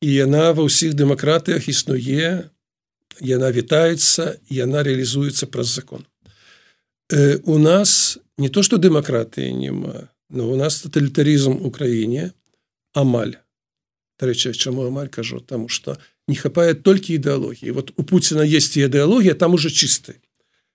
[0.00, 2.46] і яна ва ўсіх дэмакратыях існуе
[3.18, 6.06] яна вітаецца яна реалізуецца праз закон.
[7.42, 12.30] У нас не то что дэмакратыі няма Ну у нас тоталітарызм у краіне
[12.94, 13.34] амаль.
[14.20, 19.34] Рэча чаму амаль кажу тому что не хапае толькі ідэалогіі вот у Пуціна есть ідэалогія
[19.34, 20.22] там уже чысты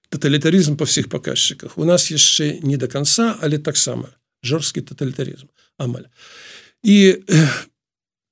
[0.10, 1.78] тоталітарызм по всіх показчиках.
[1.78, 4.10] У нас яшчэ не до конца але таксама
[4.43, 5.47] жорсткі тоталітарызм
[5.78, 6.12] амаль.
[6.84, 7.24] І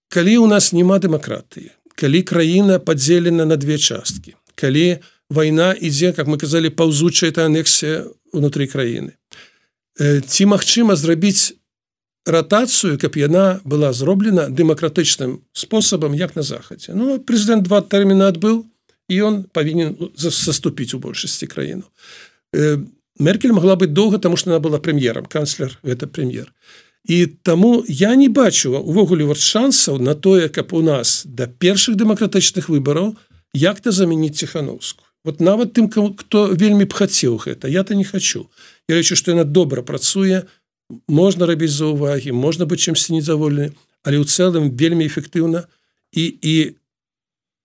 [0.10, 5.00] калі у нас няма дэмакратыі калі краіна подзелена на две часткі калі
[5.30, 9.16] вайна ідзе как мы казалі паўзучая это анексія унутры краіны
[10.00, 11.54] ці магчыма зрабіць
[12.26, 16.94] ратацыю каб яна была зроблена дэмакратычным спосабам як на захадзе?
[16.96, 18.64] Ну прэзідэнт два тэрміна адбыў
[19.10, 21.84] і ён павінен заступіць у большасці краіну
[23.20, 26.54] Меркель могла быть доўга тому что она была прэм'ерам канцлер это прэм'ер.
[27.06, 31.96] І таму я не бачу увогуле вот шансаў на тое каб у нас да першых
[31.96, 33.16] дэмакратычных выбараў
[33.54, 37.68] як-то замяніць ціхановску вот нават тым хто вельмі б хацеў гэта.
[37.68, 38.50] Я-то не хочу
[38.88, 40.44] Я лічу што яна добра працуе
[41.08, 43.72] можна рабіць заўвагі можна быць чымсьці недовольны
[44.04, 45.66] але ў цэлым вельмі эфектыўна.
[46.12, 46.56] І і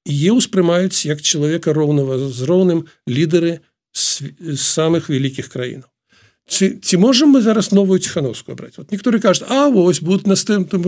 [0.09, 3.61] е ўспрымаюць як чалавека роўнага з роўным лідары
[3.93, 5.91] самых вялікіх краінаў.
[6.49, 8.79] Ці, ці можем мы зараз новую ціхановскую браць?
[8.79, 10.81] Вот некаторы кажуць А вось будут настым там,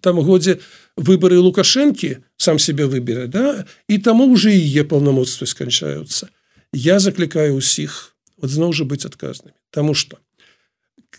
[0.00, 0.58] там годзе
[0.96, 3.64] выборы лукашэнкі сам себе выберы да?
[3.88, 6.28] І таму уже е паўнамоцтвы сканчаюцца
[6.72, 10.18] я заклікаю усіх вот зноў жа быць адказнымі Таму что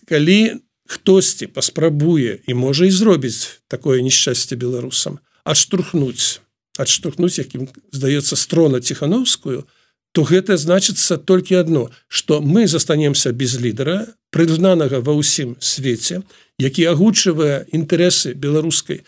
[0.08, 6.40] калі хтосьці паспрабуе і можа і зробіць такое несчасце беларусам адштурхнуць
[6.78, 9.66] адштурхнуць якім здаецца строна ціхановскую
[10.14, 16.24] то гэта значыцца толькі одно что мы застанемся без лідара прызнанага ва ўсім свеце
[16.58, 19.04] які агучвае інтарэсы беларускай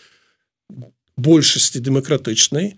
[1.20, 2.74] большасці дэмакратычнай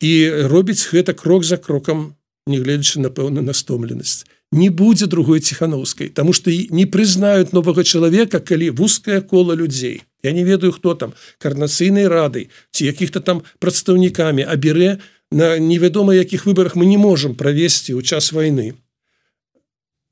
[0.00, 0.12] і
[0.50, 2.14] робіць гэта крок за крокам
[2.46, 8.70] негледзячы на пэўную настомленасць не будзе другой ціхановскай тому что не прызнают нового человека калі
[8.70, 10.02] вузкое коло людзей.
[10.22, 14.98] Я не ведаю хто там карнацыйнай рады ці якіх-то там прадстаўнікамі аберре
[15.30, 18.74] на невядома якіх выборах мы не можем правесці у час войны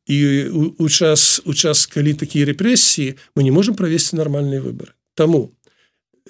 [0.06, 5.52] і у час у час калі такія рэпрэсіі мы не можем правесці нормальные выборы тому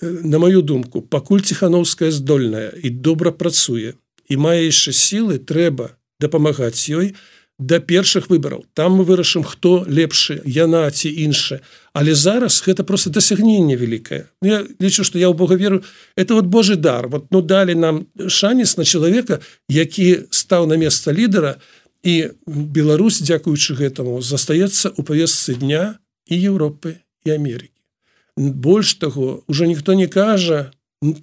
[0.02, 3.94] на мою думку пакуль ціхановская здольная і добра працуе
[4.28, 7.14] і мае яшчэ сілы трэба дапамагаць ёй
[7.60, 8.64] да першых выбараў.
[8.72, 11.60] Там мы вырашым хто лепшы яна ці інша
[11.92, 15.84] але зараз гэта просто дасягненне великкае ну, я лічу что я у бога веру
[16.16, 17.08] это вот Божий дар.
[17.08, 21.56] Вот ну далі нам шанец на чалавека які стаў на место лідара
[22.02, 27.79] і Беларусь дзякуючы гэтаму застаецца у павесцы дня і Европы і Америки
[28.36, 30.70] больш таго уже ніхто не кажа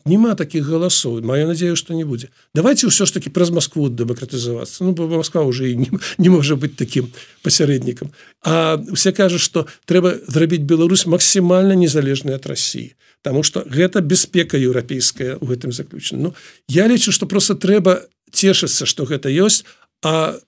[0.06, 1.24] няма таких голосов.
[1.24, 5.76] Маю надею что не будзе давайте ўсё ж таки праз Москву дэмакратызавацца ну Москва уже
[5.76, 8.10] не, не можа быть таким пасярэднікам
[8.42, 14.58] а все кажуць что трэба зрабіць Беларусь максімальна незалежная от России потому что гэта бяспека
[14.58, 16.34] еўрапейская у гэтым заключена Ну
[16.68, 18.02] я лічу что просто трэба
[18.32, 19.64] цешыцца что гэта ёсць
[20.02, 20.42] а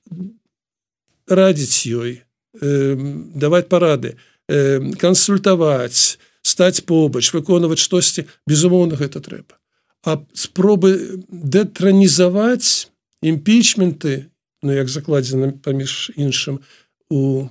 [1.30, 2.24] радзіць ёй
[2.62, 2.96] э,
[3.36, 4.18] давать парады
[4.50, 9.60] э, кансультаваць стаць побач выконваць штосьці безумоўна гэта трэба.
[10.04, 12.88] А спробы дэтранізаваць
[13.22, 14.30] імпічменты
[14.62, 16.60] Ну як закладзена паміж іншым
[17.10, 17.48] у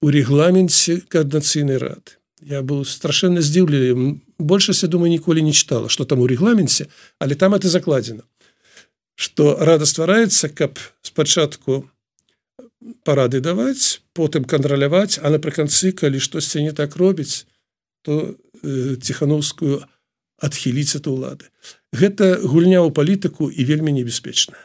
[0.00, 2.14] у регламенце коорднацыйнай рады.
[2.38, 6.86] Я быў страшэнна здзіўлі большасць я думаю ніколі не чытала что там у регламенце
[7.18, 8.22] але там это закладзена.
[9.16, 11.90] Что рада ствараецца каб спачатку
[13.04, 17.46] парады даваць потым кантраляваць а напрыканцы калі штосьці не так робіць
[18.02, 19.82] то э, ціхановскую
[20.38, 21.50] адхіліць это ўлады
[21.92, 24.62] гэта гульня ў палітыку і вельмі небяспечная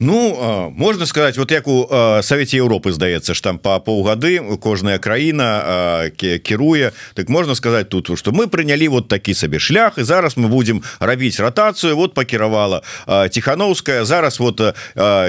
[0.00, 1.88] Ну можна сказаць вот як у
[2.22, 6.92] Савеце Еўропы здаецца ж там па паўгады кожная краіна кіруе.
[7.14, 10.82] Так можна сказаць тут что мы прынялі вот такі сабе шлях і зараз мы будем
[11.00, 11.96] рабіць ратацыю.
[11.96, 14.62] Вот пакіравала тихохановская зараз вот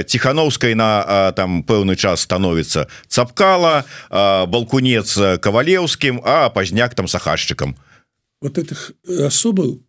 [0.06, 3.86] тихохановскай на там пэўны час становіцца цапкала
[4.46, 7.74] балкунец кавалеўскім а пазняк там сахашчыкам
[8.40, 9.82] вот этих асобаў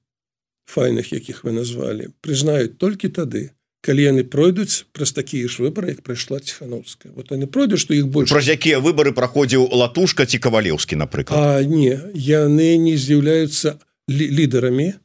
[0.65, 6.03] файных якіх вы назвалі прызнаюць толькі тады калі яны пройдуць праз такія ж выборы як
[6.05, 11.01] прайшла ціхановская вот они пройдуць что іх больше праз якія выборы праходзіў латушка ці кавалеўскі
[11.01, 11.65] напрыклад?
[11.67, 15.01] Не яны не з'яўляюцца лідарамі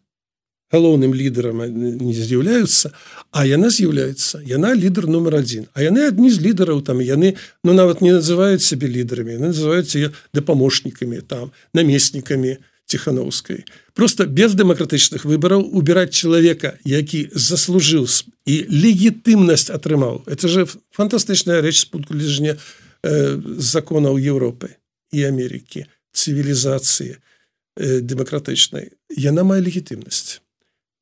[0.75, 2.91] галоўным лідарам не з'яўляюцца
[3.31, 4.43] а яна з'яўляецца.
[4.43, 8.65] Яна лідар номер один а яны адні з лідараў там яны ну нават не называюць
[8.65, 12.59] сябе лідарамі называюцца дапамочнікамі там намеснікамі
[12.95, 18.07] ціхановскай просто без дэмакратычных выбараў убирать чалавека які заслужыў
[18.47, 20.63] і легітымнасць атрымаў это же
[20.95, 24.79] фантастычная рэч з пункту ліжня э, законаў Европы
[25.11, 30.39] і Америки цывілізацыі э, дэмакратычнай яна мае легітымнасць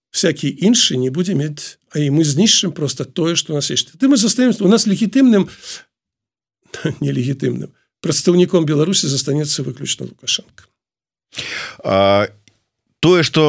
[0.10, 3.94] всякий іншы не будзе мець а і мы знішчым просто тое что у нас есть
[3.94, 5.46] ты мы застаемся у нас легітымным
[7.06, 7.70] нелегітымным
[8.02, 10.73] прадстаўніком Беларусі застанецца выключна лукашенко
[11.84, 13.44] тое что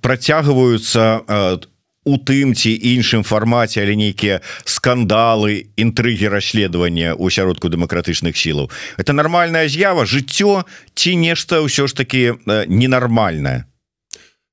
[0.00, 8.36] працягваюцца у у тым ці іншым фармаце але нейкія скандалы інтрыгі расследавання ў сяродку дэмакратычных
[8.36, 8.68] сілаў.
[9.00, 12.36] Это нармальная з'ява жыццё ці нешта ўсё ж таки
[12.68, 13.64] ненармальная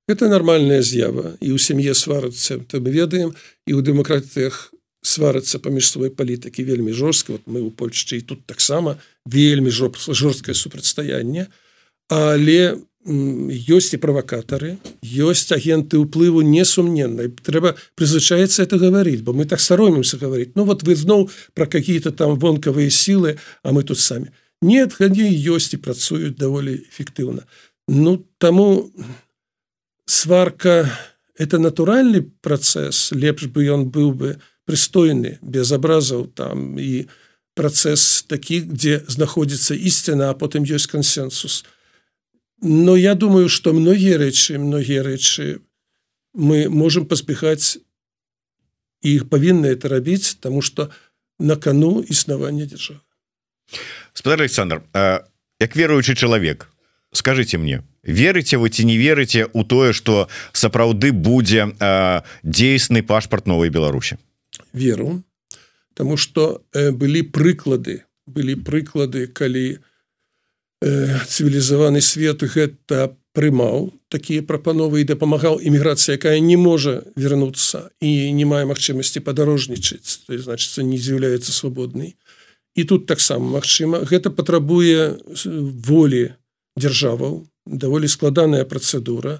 [0.07, 1.35] это нармальная з'ява.
[1.39, 3.35] І ў сям'е сварацца то мы ведаем
[3.67, 4.71] і ў дэмакратыях
[5.03, 7.35] сварацца паміж сваёй палітыкі вельмі жорстка.
[7.35, 8.95] Вот мы ў Польшчы і тут таксама
[9.27, 11.51] вельмі жорсткае супрацьстаянне
[12.11, 17.33] але у ёсць і правакатары ёсць агенты ўплыву несумненнай.
[17.33, 20.53] Трэба прызвычаецца это гаварыць бо мы так саромімся гаварыць.
[20.53, 24.29] Ну вот вы зноў про какие-то там вонкавыя сілы а мы тут самі.
[24.61, 27.49] Нет хадзі ёсць і працуюць даволі эфектыўна.
[27.87, 28.93] Ну таму
[30.05, 30.85] сварка
[31.33, 34.37] это натуральны працэс лепш бы ён быў бы
[34.69, 37.09] прыстойны без абразаў там і
[37.57, 41.65] працэс такі дзе знаходзіцца ісціна а потым ёсць кансенсус.
[41.65, 41.80] то
[42.61, 45.61] но я думаю что многія рэчы многія рэчы
[46.33, 47.81] мы можем паспехаць
[49.01, 50.89] іх павінны это рабіць тому что
[51.39, 53.01] на кону існавання дзяржавы
[54.13, 54.81] спадар Александр.
[55.59, 56.69] Як веруючы чалавек
[57.11, 61.73] скажите мне верыце вы ці не верыце у тое что сапраўды будзе
[62.43, 64.17] дзейсны пашпарт новой Беларусі
[64.73, 65.23] веру
[65.93, 69.81] тому что былі прыклады былі прыклады калі
[70.81, 73.93] цывілізаваны свет гэта прымаў.
[74.09, 80.25] Такія прапановы і дапамагаў іміграцыя якая не можа вярнуцца і не мае магчымасці падарожнічаць.
[80.27, 82.17] Значыцца не з'яўляецца свабоднай.
[82.75, 85.21] І тут таксама Мачыма гэта патрабуе
[85.85, 86.33] волі
[86.75, 89.39] дзяржаваў даволі складаная працэдура.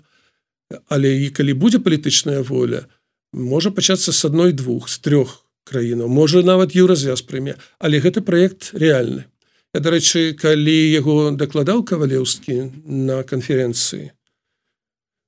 [0.88, 2.88] Але і калі будзе палітычная воля
[3.34, 7.58] можа пачацца с адной двух з трох краінаў можа нават еўразвяз прыме.
[7.80, 9.26] Але гэты проект реальны
[9.74, 14.12] дарэчы калі яго дакладаў кавалеўскі на канферэнцыі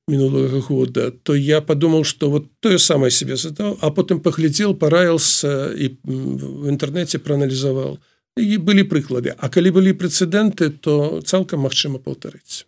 [0.08, 5.72] мінулага года то я подумал что вот тое самае себе задаў а потым паглядзел параился
[5.72, 8.00] і в інтэрнэце проаналізаваў
[8.38, 9.36] і былі прыклады.
[9.38, 12.66] А калі былі прэцэдэнты то цалкам магчыма паўтарыць.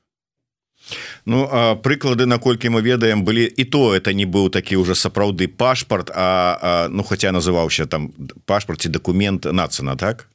[1.25, 5.47] Ну а прыклады наколькі мы ведаем былі і то это не быў такі уже сапраўды
[5.47, 8.13] пашпарт а, а ну хотя называўся там
[8.45, 10.29] пашпарце документ нацына так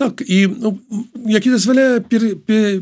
[0.00, 0.78] так і ну,
[1.26, 2.80] які дазваляе пер, пер,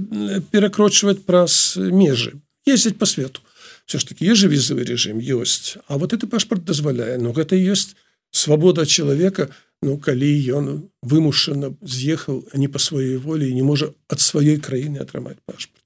[0.54, 3.40] перакрочваць праз межы ездзіць по свету.
[3.86, 7.58] Все ж таки есть же візавы режим ёсць А вот это пашпарт дазваляе но гэта
[7.58, 7.96] ёсць
[8.30, 9.50] свабода человека.
[9.82, 15.42] Ну калі ён вымушана з'ехаў не по сваёй волі не можа ад сваёй краіны атрымаць
[15.42, 15.82] пашпарт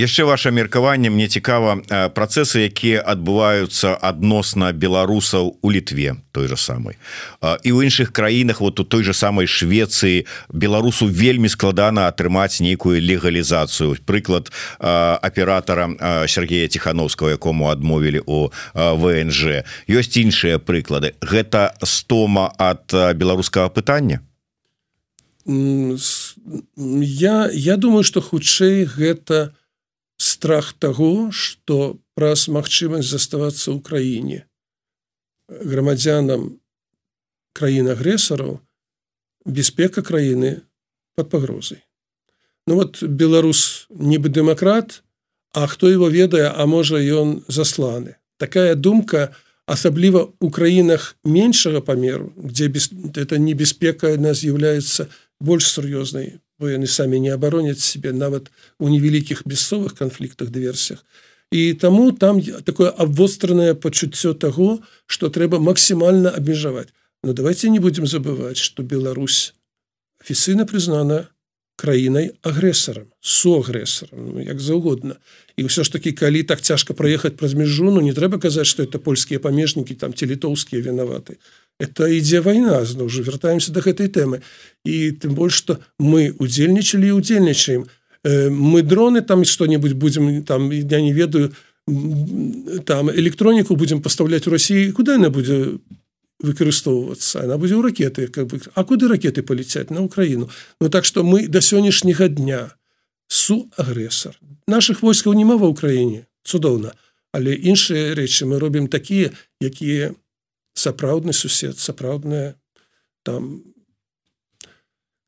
[0.00, 1.84] яшчэ ваше меркаванне мне цікава
[2.16, 6.96] працэсы якія адбываюцца адносна беларусаў у літве той же самой
[7.44, 13.02] і ў іншых краінах вот у той же самой Швецыі беларусу вельмі складана атрымаць нейкую
[13.02, 13.96] легалізацыю.
[14.06, 21.12] Прыклад аператора Сергея тихохановского якому адмовілі у ВНЖ ёсць іншыя прыклады.
[21.20, 24.20] Гэта стома ад беларускага пытання?
[25.46, 29.59] Я я думаю что хутчэй гэта у
[30.40, 34.38] страх того что праз магчымасць заставацца ў краіне
[35.52, 36.56] грамадзянам
[37.52, 38.56] краін агрэсараў
[39.44, 40.64] бяспека краіны
[41.12, 41.84] под пагрозай.
[42.64, 45.04] Ну вот беларус нібы дэмакрат
[45.52, 48.16] А хто его ведае а можа ён засланы.
[48.38, 49.34] Такая думка
[49.66, 55.10] асабліва у краінах меншага памеру где без это небяспека она з'яўляецца
[55.40, 61.00] больш сур'ёзнай бо яны самі не абароняць себе нават у невялікіх бясцовых канфліктах дыверсіях
[61.50, 66.92] і таму там такое абвостранае пачуццё таго что трэба максімальна абмежаваць
[67.24, 69.54] но давайте не будем забывать что Беларусь
[70.20, 71.26] афіцыйна прызнана
[71.80, 75.16] краінай агрэсарам суагрэсарам ну, як заўгодна.
[75.56, 78.84] І ўсё ж таки калі так цяжка праехаць праз мяжу ну не трэба казаць что
[78.84, 81.40] это польскія памежнікі там ці літоўскія вінаваты
[81.80, 84.44] это ідзе вайна зноў уже вяртаемся до гэтай тэмы
[84.84, 87.88] і тым больш что мы удзельнічалі удзельнічаем
[88.22, 91.52] э, мы дроны там что-нибудь будем там я не ведаю
[92.84, 95.80] там электроніку будем пастаўляць у Росіі куда она будзе
[96.44, 98.60] выкарыстоўвацца она будзе ў ракеты как бы.
[98.74, 100.50] А куды ракеты паляцяць на Украіну
[100.80, 102.76] Ну так что мы до сённяшняга дня
[103.26, 104.36] су агрэсар
[104.68, 106.92] наших войскаў няма ва ўкраіне цудоўна
[107.32, 110.12] але іншыя рэчы мы робім такія якія
[110.74, 112.56] сапраўдны сусед сапраўдная
[113.22, 113.62] там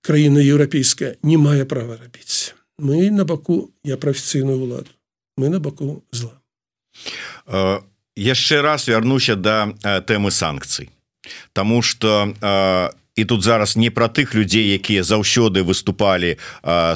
[0.03, 2.55] краіна еўрапейская не мае права рабіць.
[2.79, 4.91] Мы на баку я прафецыйную ўладу
[5.37, 6.39] мы на баку зла.
[8.17, 9.73] Яшчэ раз вярнуся да
[10.07, 10.91] тэмы санкцый.
[11.53, 12.35] Таму что
[13.17, 16.41] і тут зараз не про тых людзей якія заўсёды выступалі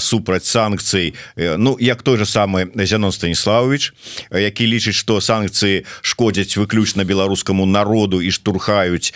[0.01, 1.13] супраць санкцый.
[1.37, 3.93] Ну як той же самы Зянон станіславович
[4.33, 9.13] які лічыць что санкцыі шкодзяць выключна беларускаму народу і штурхаюць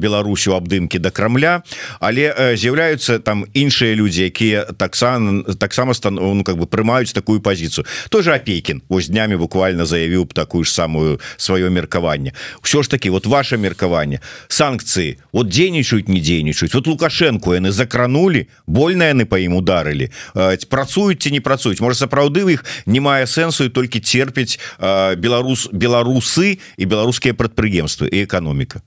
[0.00, 1.62] Беларусю абдымкі до Крамля.
[2.00, 7.84] Але з'яўляюцца там іншыя людзі якія таксама таксама стан ну, как бы прымаюць такую позицию
[8.08, 12.32] той же апейкін ось днямі буквально заявіў б такую ж самую сваё меркаванне.
[12.64, 14.24] Ўсё ж таки вот ваше меркаванне.
[14.48, 20.08] Санкцыі вот дзейнічаюць не дзейнічаюць вот лукашенко яны закранули больно яны по ім ударылі
[20.70, 24.58] працуюць ці не працуюць можа сапраўды іх не мае сэнсу і толькі терпіць
[25.18, 28.82] беларус беларусы і беларускія прадпрыемствы і эканоміка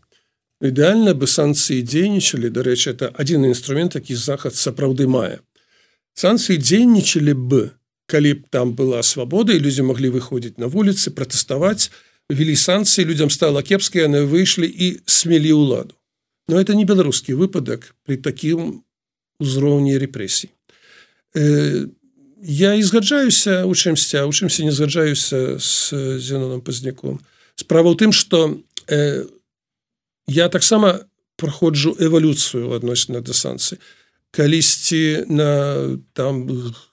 [0.63, 5.43] ідэальна бы санкцыі дзейнічалі дарэчы это один інструмент які захад сапраўды мае
[6.15, 7.61] санкцыі дзейнічалі бы
[8.07, 11.91] калі б там была свабода і людзі маглі выходзіць на вуліцы пратэставаць
[12.29, 15.93] ввели санкцыі людям стала кепская яны выйшлі і смелі ўладу
[16.47, 18.83] но это не беларускі выпадак при такім
[19.39, 20.49] узроўні рэпрэсій
[21.35, 21.87] э,
[22.41, 27.19] я і згаджаюся у чымсьця у чымся не згаджаюся с зеноном пазняком
[27.55, 29.25] справа ў тым что э,
[30.27, 33.79] я таксама праходжу эвалюцыю адносна да санкцыі
[34.35, 36.43] калісьці на там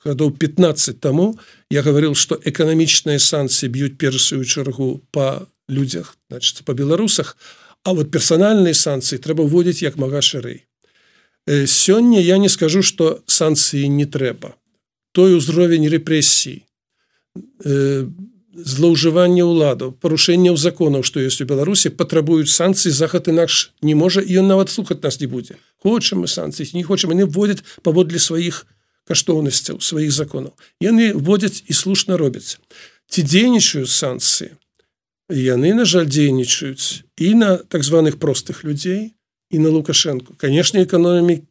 [0.06, 1.34] гадоў 15 таму
[1.70, 7.36] я гаварыў што эканамічныя санкцыі б'юць першую чаргу па людзях значит па беларусах
[7.84, 10.64] а вот персанальныя санкцыі трэба вводзіць як мага шырэй.
[11.46, 14.54] Сёння я не скажу, што санкцыі не трэба.
[15.12, 16.62] Той узровень рэпрэсій,
[17.64, 18.06] э,
[18.52, 24.44] злоўжывання ўладаў, парушэнняў законаў, што ёсць у Беларусі патрабуюць санкцыі захад інакш не можа і
[24.44, 25.56] ён нават слухаць нас не будзе.
[25.82, 28.66] Хочам мы санкцыі, не хочам яны вводзяць паводле сваіх
[29.08, 30.52] каштоўнасцяў сваіх законаў.
[30.80, 32.60] Яны вводзяць і слушна робяць.
[33.08, 34.54] Ці дзейнічаюць санкцыі,
[35.32, 39.16] яны на жаль дзейнічаюць і на так званых простых людзей
[39.50, 41.42] і на лукашенко канешне эканомі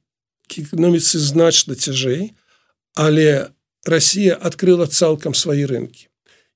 [0.52, 2.32] экономіцы значна цяжэй
[2.94, 3.50] але
[3.86, 6.08] Росія открыла цалкам свае рынкі.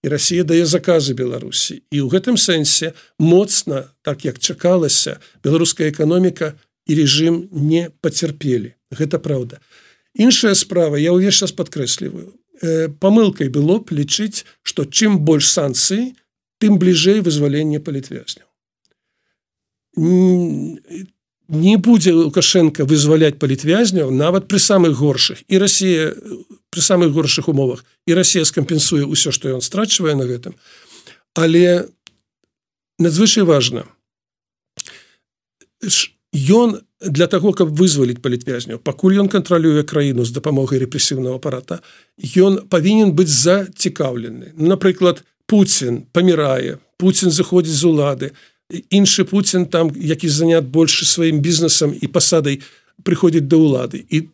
[0.04, 1.82] І Росія дае заказы Беларусі.
[1.90, 6.54] І ў гэтым сэнсе моцна так як чакалася беларуская эканоміка
[6.86, 8.78] і режим не пацярпелі.
[8.94, 9.58] Гэта праўда.
[10.14, 16.14] Іншая справа я ўвесь час падкрэсліваю э, памылкай было б лічыць што чым больш санкцыі
[16.14, 16.25] то
[16.60, 18.48] тым бліжэй вызвалення палітвязняў.
[21.48, 26.16] Не будзе лукашенко вызваляць палітвязняў нават пры самых горшых і Росія
[26.74, 30.58] пры самых горшых умовах і Росія скампенсуе ўсё што ён страчвае на гэтым.
[31.36, 31.88] Але
[33.00, 33.86] надзвычай важна
[36.34, 41.84] ён для того каб вызваліць палітвязняў пакуль ён кантралюе краіну з дапамогай рэпрэсіўнага апарата
[42.18, 44.58] ён павінен быць зацікаўлены.
[44.58, 48.32] Напрыклад у Путін памірае Путін заходзіць з улады
[48.90, 52.62] іншы Путін там які занят больше сваім бізнесам і пасадай
[53.04, 54.30] прыходзіць да ўлады і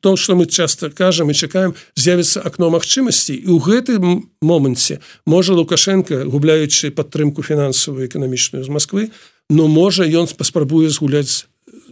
[0.00, 5.54] то что мы часто кажам і чакаем з'явіцца акно магчымасці і ў гэтым моманце можа
[5.54, 9.10] лукашенко губляючы падтрымку фінансавую эканамічную з Москвы
[9.50, 11.46] но можа ён паспрабуе згуляць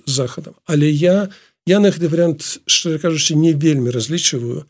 [0.07, 0.55] захадам.
[0.66, 1.29] Але я
[1.66, 4.66] я на гэты вариант что кажучы не вельмі разлічваю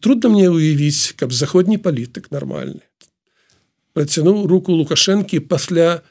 [0.00, 2.84] трудно мне уявіць каб заходні палітык нормальны
[3.96, 6.02] процянуў руку лукашэнкі пасля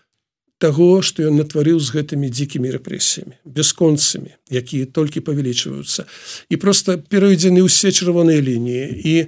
[0.57, 6.07] того что ён натварыў з гэтымі дзікімі рэпрэсіямі бясконцамі якія толькі павялічваюцца.
[6.49, 8.85] І просто перайдзены ўсе чырвоныя лініі.
[9.03, 9.13] І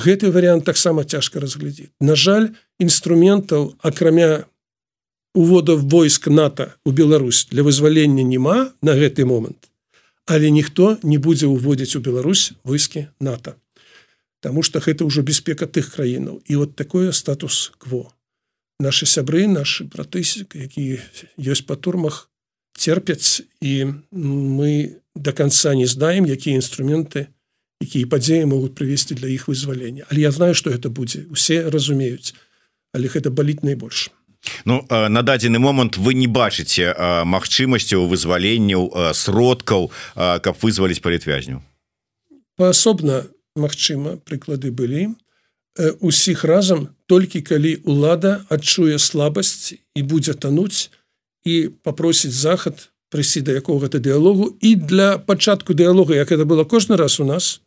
[0.00, 1.92] гэты варыянт таксама цяжка разглядзець.
[2.00, 4.48] На жаль інструментаў акрамя
[5.34, 9.67] увода войск нато у Беларусь для вызвалення няма на гэты момант
[10.28, 13.56] але ніхто не будзе уводзіць у Беларусь войскі нато
[14.40, 16.46] Таму что гэта ўжо бяспека тых краінаў.
[16.46, 18.12] І вот такое статус кво
[18.78, 21.02] наши сябры наши браты якія
[21.34, 22.30] ёсць па турмах
[22.78, 27.34] терпяць і мы до конца не знаем якія інструменты
[27.82, 30.06] якія падзеі могуць прывесці для іх вызвалення.
[30.12, 32.36] Але я знаю что это будзе усе разумеюць
[32.92, 34.12] але гэта баліць найбольш
[34.64, 36.94] Ну на дадзены момант вы не бачыце
[37.24, 41.62] магчымасцяў вызваленняў сродкаў каб вызваліць палітвязню?
[42.56, 43.24] Паасобна
[43.58, 45.14] Магчыма прыклады былі.
[46.00, 50.90] Усіх разам толькі калі лада адчуе слабасць і будзе тануць
[51.46, 56.98] і попросіць захад прыйсці да якога-то дыалогу і для пачатку дыалога як это было кожны
[56.98, 57.60] раз у нас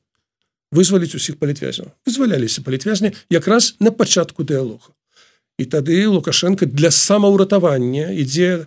[0.72, 1.92] вызваліць усіх палітвязняў.
[2.08, 4.92] Вызваляліся палітвязні якраз на пачатку дыалога
[5.62, 8.66] і тады лукашенко для самаўратавання ідзе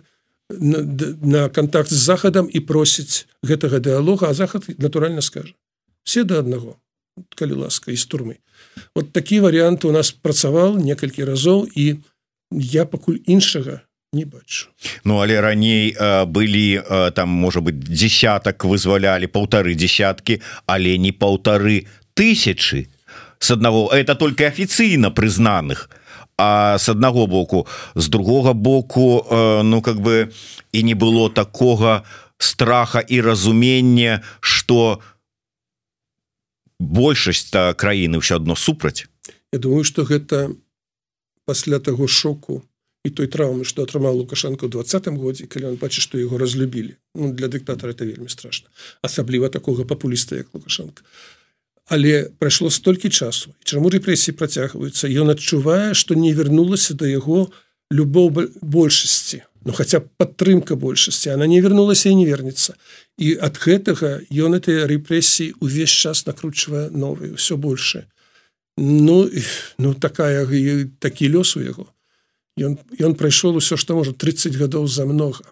[0.49, 0.79] на,
[1.21, 5.53] на контакт з захадам і просіць гэтага дыалога а захад натуральна скажа
[6.03, 6.79] все до аднаго
[7.35, 8.39] калі ласка из турмы
[8.95, 11.99] вот такі вариант у нас працаваў некалькі разоў і
[12.51, 13.81] я пакуль іншага
[14.13, 14.71] не бачу.
[15.03, 21.11] Ну але раней э, былі э, там можа быть десятак вызвалялі полторы десяткі але не
[21.11, 22.87] полторы тысячи
[23.39, 25.89] с одного это только афіцыйна прызнаных
[26.37, 27.67] а с аднаго боку.
[27.95, 30.31] З другого боку э, ну как бы
[30.71, 32.03] і не было такого
[32.37, 35.15] страха і разумення что у
[36.79, 39.07] большасць краіны ўсё адно супраць.
[39.53, 40.51] Я думаю что гэта
[41.45, 42.63] пасля таго шоку
[43.05, 46.95] і той траўмы что атрымаў лукашенко двадцатым годзе калі он бачыць что его разлюбілі.
[47.15, 48.69] Ну, для дыктатора это вельмі страшно
[49.01, 51.03] асабліва такого папуліста як лукашенко
[51.85, 57.51] але прайшло столькі часу чаму рэпрэсіі працягваюцца ён адчувае что не вярнулася до яго
[57.91, 59.43] любоў большасці.
[59.65, 62.75] Ну хотя падтрымка большасці она не вернулася і не вернется
[63.17, 68.07] і ад гэтага ён этой рэпрэсіі увесь час накручвае новые все больше
[68.77, 69.29] ну
[69.77, 70.45] ну такая
[70.99, 71.87] такі лёс у яго.
[72.57, 75.45] Ён ён прайшоў усё что можа 30 гадоў за много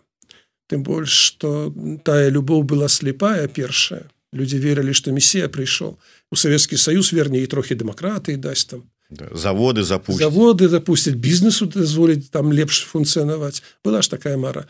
[0.68, 1.74] тым больш что
[2.04, 5.98] тая любоў была слепая першая люди верылі что месія прыйшоў
[6.32, 8.84] у Савецкі союз верней трохі дэмакраты дасць там.
[9.32, 14.66] Заводы запустят заводы запустят бізнесу дазволіць там лепш функцыянаваць была ж такая мара.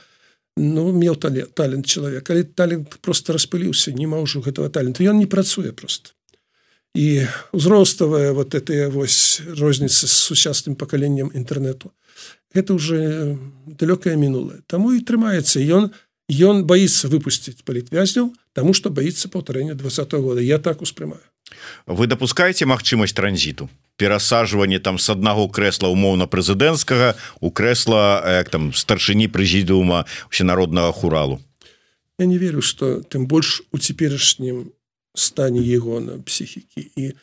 [0.58, 5.18] Ну меў талент талент чалавек калі талент просто распыліўся не ма ўжо гэтага таленту ён
[5.18, 6.12] не працуе просто.
[6.94, 11.90] І узроставая вот это вось розніца з сучасным пакаленнем інтэрнету
[12.54, 15.90] это уже далёкае мінулае таму і трымаецца ён
[16.42, 20.42] ён боится выпусціць палітвязняў тому что боится паўтарэння два -го года.
[20.42, 21.22] Я так успрымаю
[21.86, 23.70] вы допускаете магчымасць транзіту?
[23.98, 31.42] Перасаживание там с аднаго крэсла умоўна прэзідэнцкага у крэсла як там старшыні прэзідыума всенароднага хуралу?
[32.20, 34.72] Я не верю что тым больш у цяперашнім
[35.16, 37.14] стане его на псіхікі і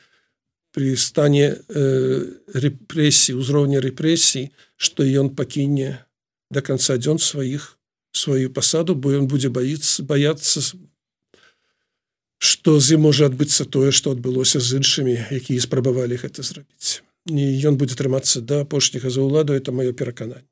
[0.70, 2.22] при стане э,
[2.54, 6.06] рэпрэсій узроўня рэпрэсій что ён пакіне
[6.50, 7.79] до конца дзён сваіх
[8.12, 10.62] сваю пасаду бо ён будзе баіцца баяцца
[12.40, 17.44] што з ім можа адбыцца тое што адбылося з іншымі якія спрабавалі гэта зрабіць і
[17.70, 20.49] ён будзе трымацца да апошняга за ўладу это маё перакананне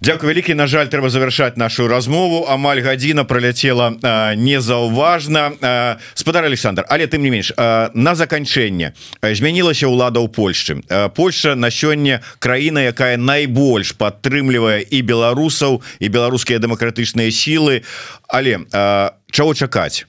[0.00, 0.54] Дякую вялікі.
[0.54, 2.46] На жаль трэба завершаць нашу размову.
[2.48, 3.92] Амаль гадзіна проляцела
[4.38, 5.98] незаўважна.
[6.14, 7.52] Спадар Александр але тым не менш
[7.94, 10.80] на заканчэнне змянілася ўлада ў Польшчы.
[11.12, 17.82] Польша на сёння краіна якая найбольш падтрымлівае і беларусаў і беларускія дэмакратычныя сілы.
[18.32, 18.64] Але
[19.30, 20.07] чаго чакаць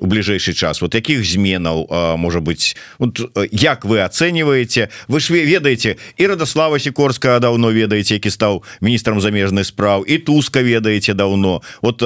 [0.00, 0.80] у бліжэйшы час?
[0.80, 1.86] Вот якіх зменаў
[2.16, 3.20] можа быть вот
[3.52, 4.88] як вы оцениваете?
[5.08, 10.62] Вы ж ведаеце і радаслава сікорска давно ведаеце які стаў міністрам замежных спраў і туска
[10.62, 11.62] ведаеце давно.
[11.82, 12.02] Вот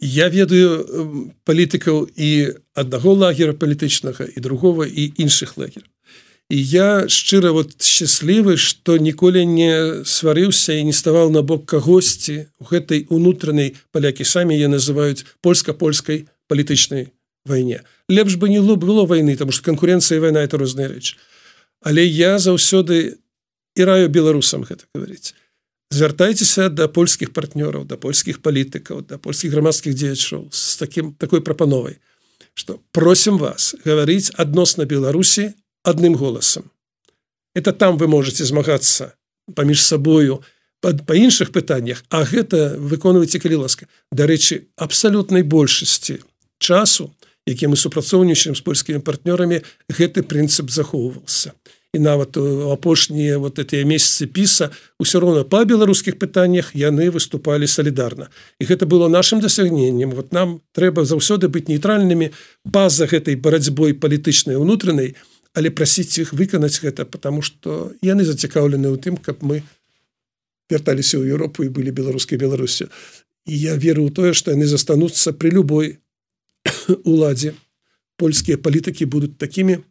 [0.00, 2.30] я ведаю палітыкаў і
[2.74, 5.84] аднаго лагера палітычнага і другого і іншых лагер
[6.50, 12.52] і я шчыра вот счаслівы что ніколі не сварыўся і не ставаў на бок кагосьці
[12.60, 17.10] гэтай унутранай палякі самі я называюць польска-польскай палітычнай
[17.44, 21.18] вайне лепш бы не было войны там что конкуренцыя вайна это розная рэч
[21.84, 23.18] але я заўсёды
[23.76, 25.34] і раю беларусам гэта говорить.
[25.90, 32.00] Звяртайцеся да польскіх партнёраў да польскіх палітыкаў да польскіх грамадскіх дзеячоў с таким такой прапановай
[32.54, 36.70] что просім вас гаварыць адносна беларусі адным голасам.
[37.54, 39.14] Это там вы можете змагацца
[39.54, 40.42] паміж сабою
[40.80, 43.86] па іншых пытаннях А гэта выконваеце калі ласка.
[44.12, 46.20] Дарэчы абсалютнай большасці
[46.64, 47.12] часу
[47.46, 49.60] які мы супрацоўнічаем з польскімі партнёрамі
[49.92, 51.52] гэты прынцып захоўваўся.
[51.94, 57.68] І нават у апошнія вот этыя месяцы піса ўсё роўна па беларускіх пытаннях яны выступалі
[57.68, 58.32] салідарна.
[58.58, 60.10] І гэта было нашим дасягненнем.
[60.10, 62.32] Вот нам трэба заўсёды быць нейтральнымі
[62.72, 65.14] па-за гэтай барацьбой палітычнай унутранай
[65.54, 69.62] але прасіць іх выканаць гэта потому что яны зацікаўлены ў тым каб мы
[70.66, 72.88] вярталіся ў Еўропу і былі беларускай Беларусю.
[73.46, 76.00] І я веру ў тое што яны застануцца при любой
[77.04, 77.54] уладзе
[78.16, 79.82] польскія палітыкі будуць такімі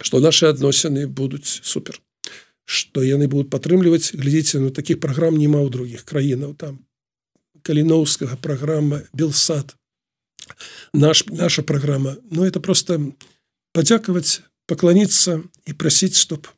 [0.00, 2.00] что наши адносіны будуць супер.
[2.64, 6.54] Что яны будут падтрымліваць глядзіце ну таких программ нема ў других краінаў.
[6.54, 6.86] Там
[7.62, 9.76] каліноўскага программа белсад.
[10.92, 13.12] Наш наша программа Ну это просто
[13.72, 16.48] падзякаваць пакланіцца і прасіць чтоб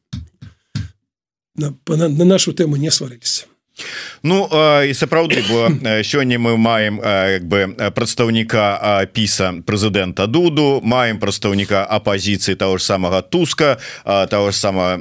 [1.57, 3.47] на, на, на нашу тэму не сваліліся
[4.22, 4.46] Ну
[4.86, 5.68] і сапраўды бо
[6.02, 13.20] сёння мы маем як бы прадстаўніка піса прэзідэнта дуду маем прадстаўніка апозіцыі того ж самага
[13.22, 13.76] туска
[14.30, 15.00] того ж сама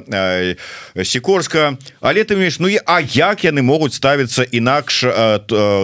[1.02, 1.78] сікорска.
[2.00, 5.04] Але ты меш Ну і А як яны могуць ставіцца інакш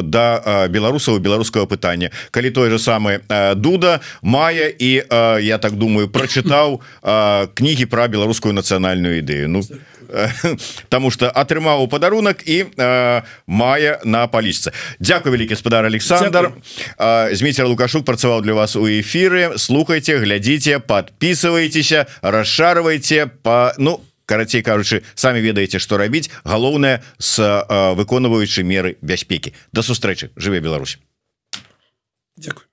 [0.04, 0.26] да
[0.68, 2.10] беларусаў беларускага пытання?
[2.30, 3.20] Калі той же самы
[3.56, 5.02] дуда мае і
[5.42, 6.80] я так думаю прачытаў
[7.54, 9.48] кнігі пра беларускую нацыянальную ідэю.
[9.48, 9.62] Ну
[10.88, 16.52] Таму что атрымаў падарунак і э, мае на палічцы Дякую вялікі спадар Александр.
[17.32, 25.02] Зміцер лукашук працаваў для вас у эфіры слухайте глядзіце подписывайтеся расшарвайте по ну карацей кажучы
[25.14, 27.38] самі ведаеце што рабіць галоўнае с
[27.98, 30.98] выконваючы меры бяспекі да сустрэчы жыве Беларусь.
[32.36, 32.69] Дякую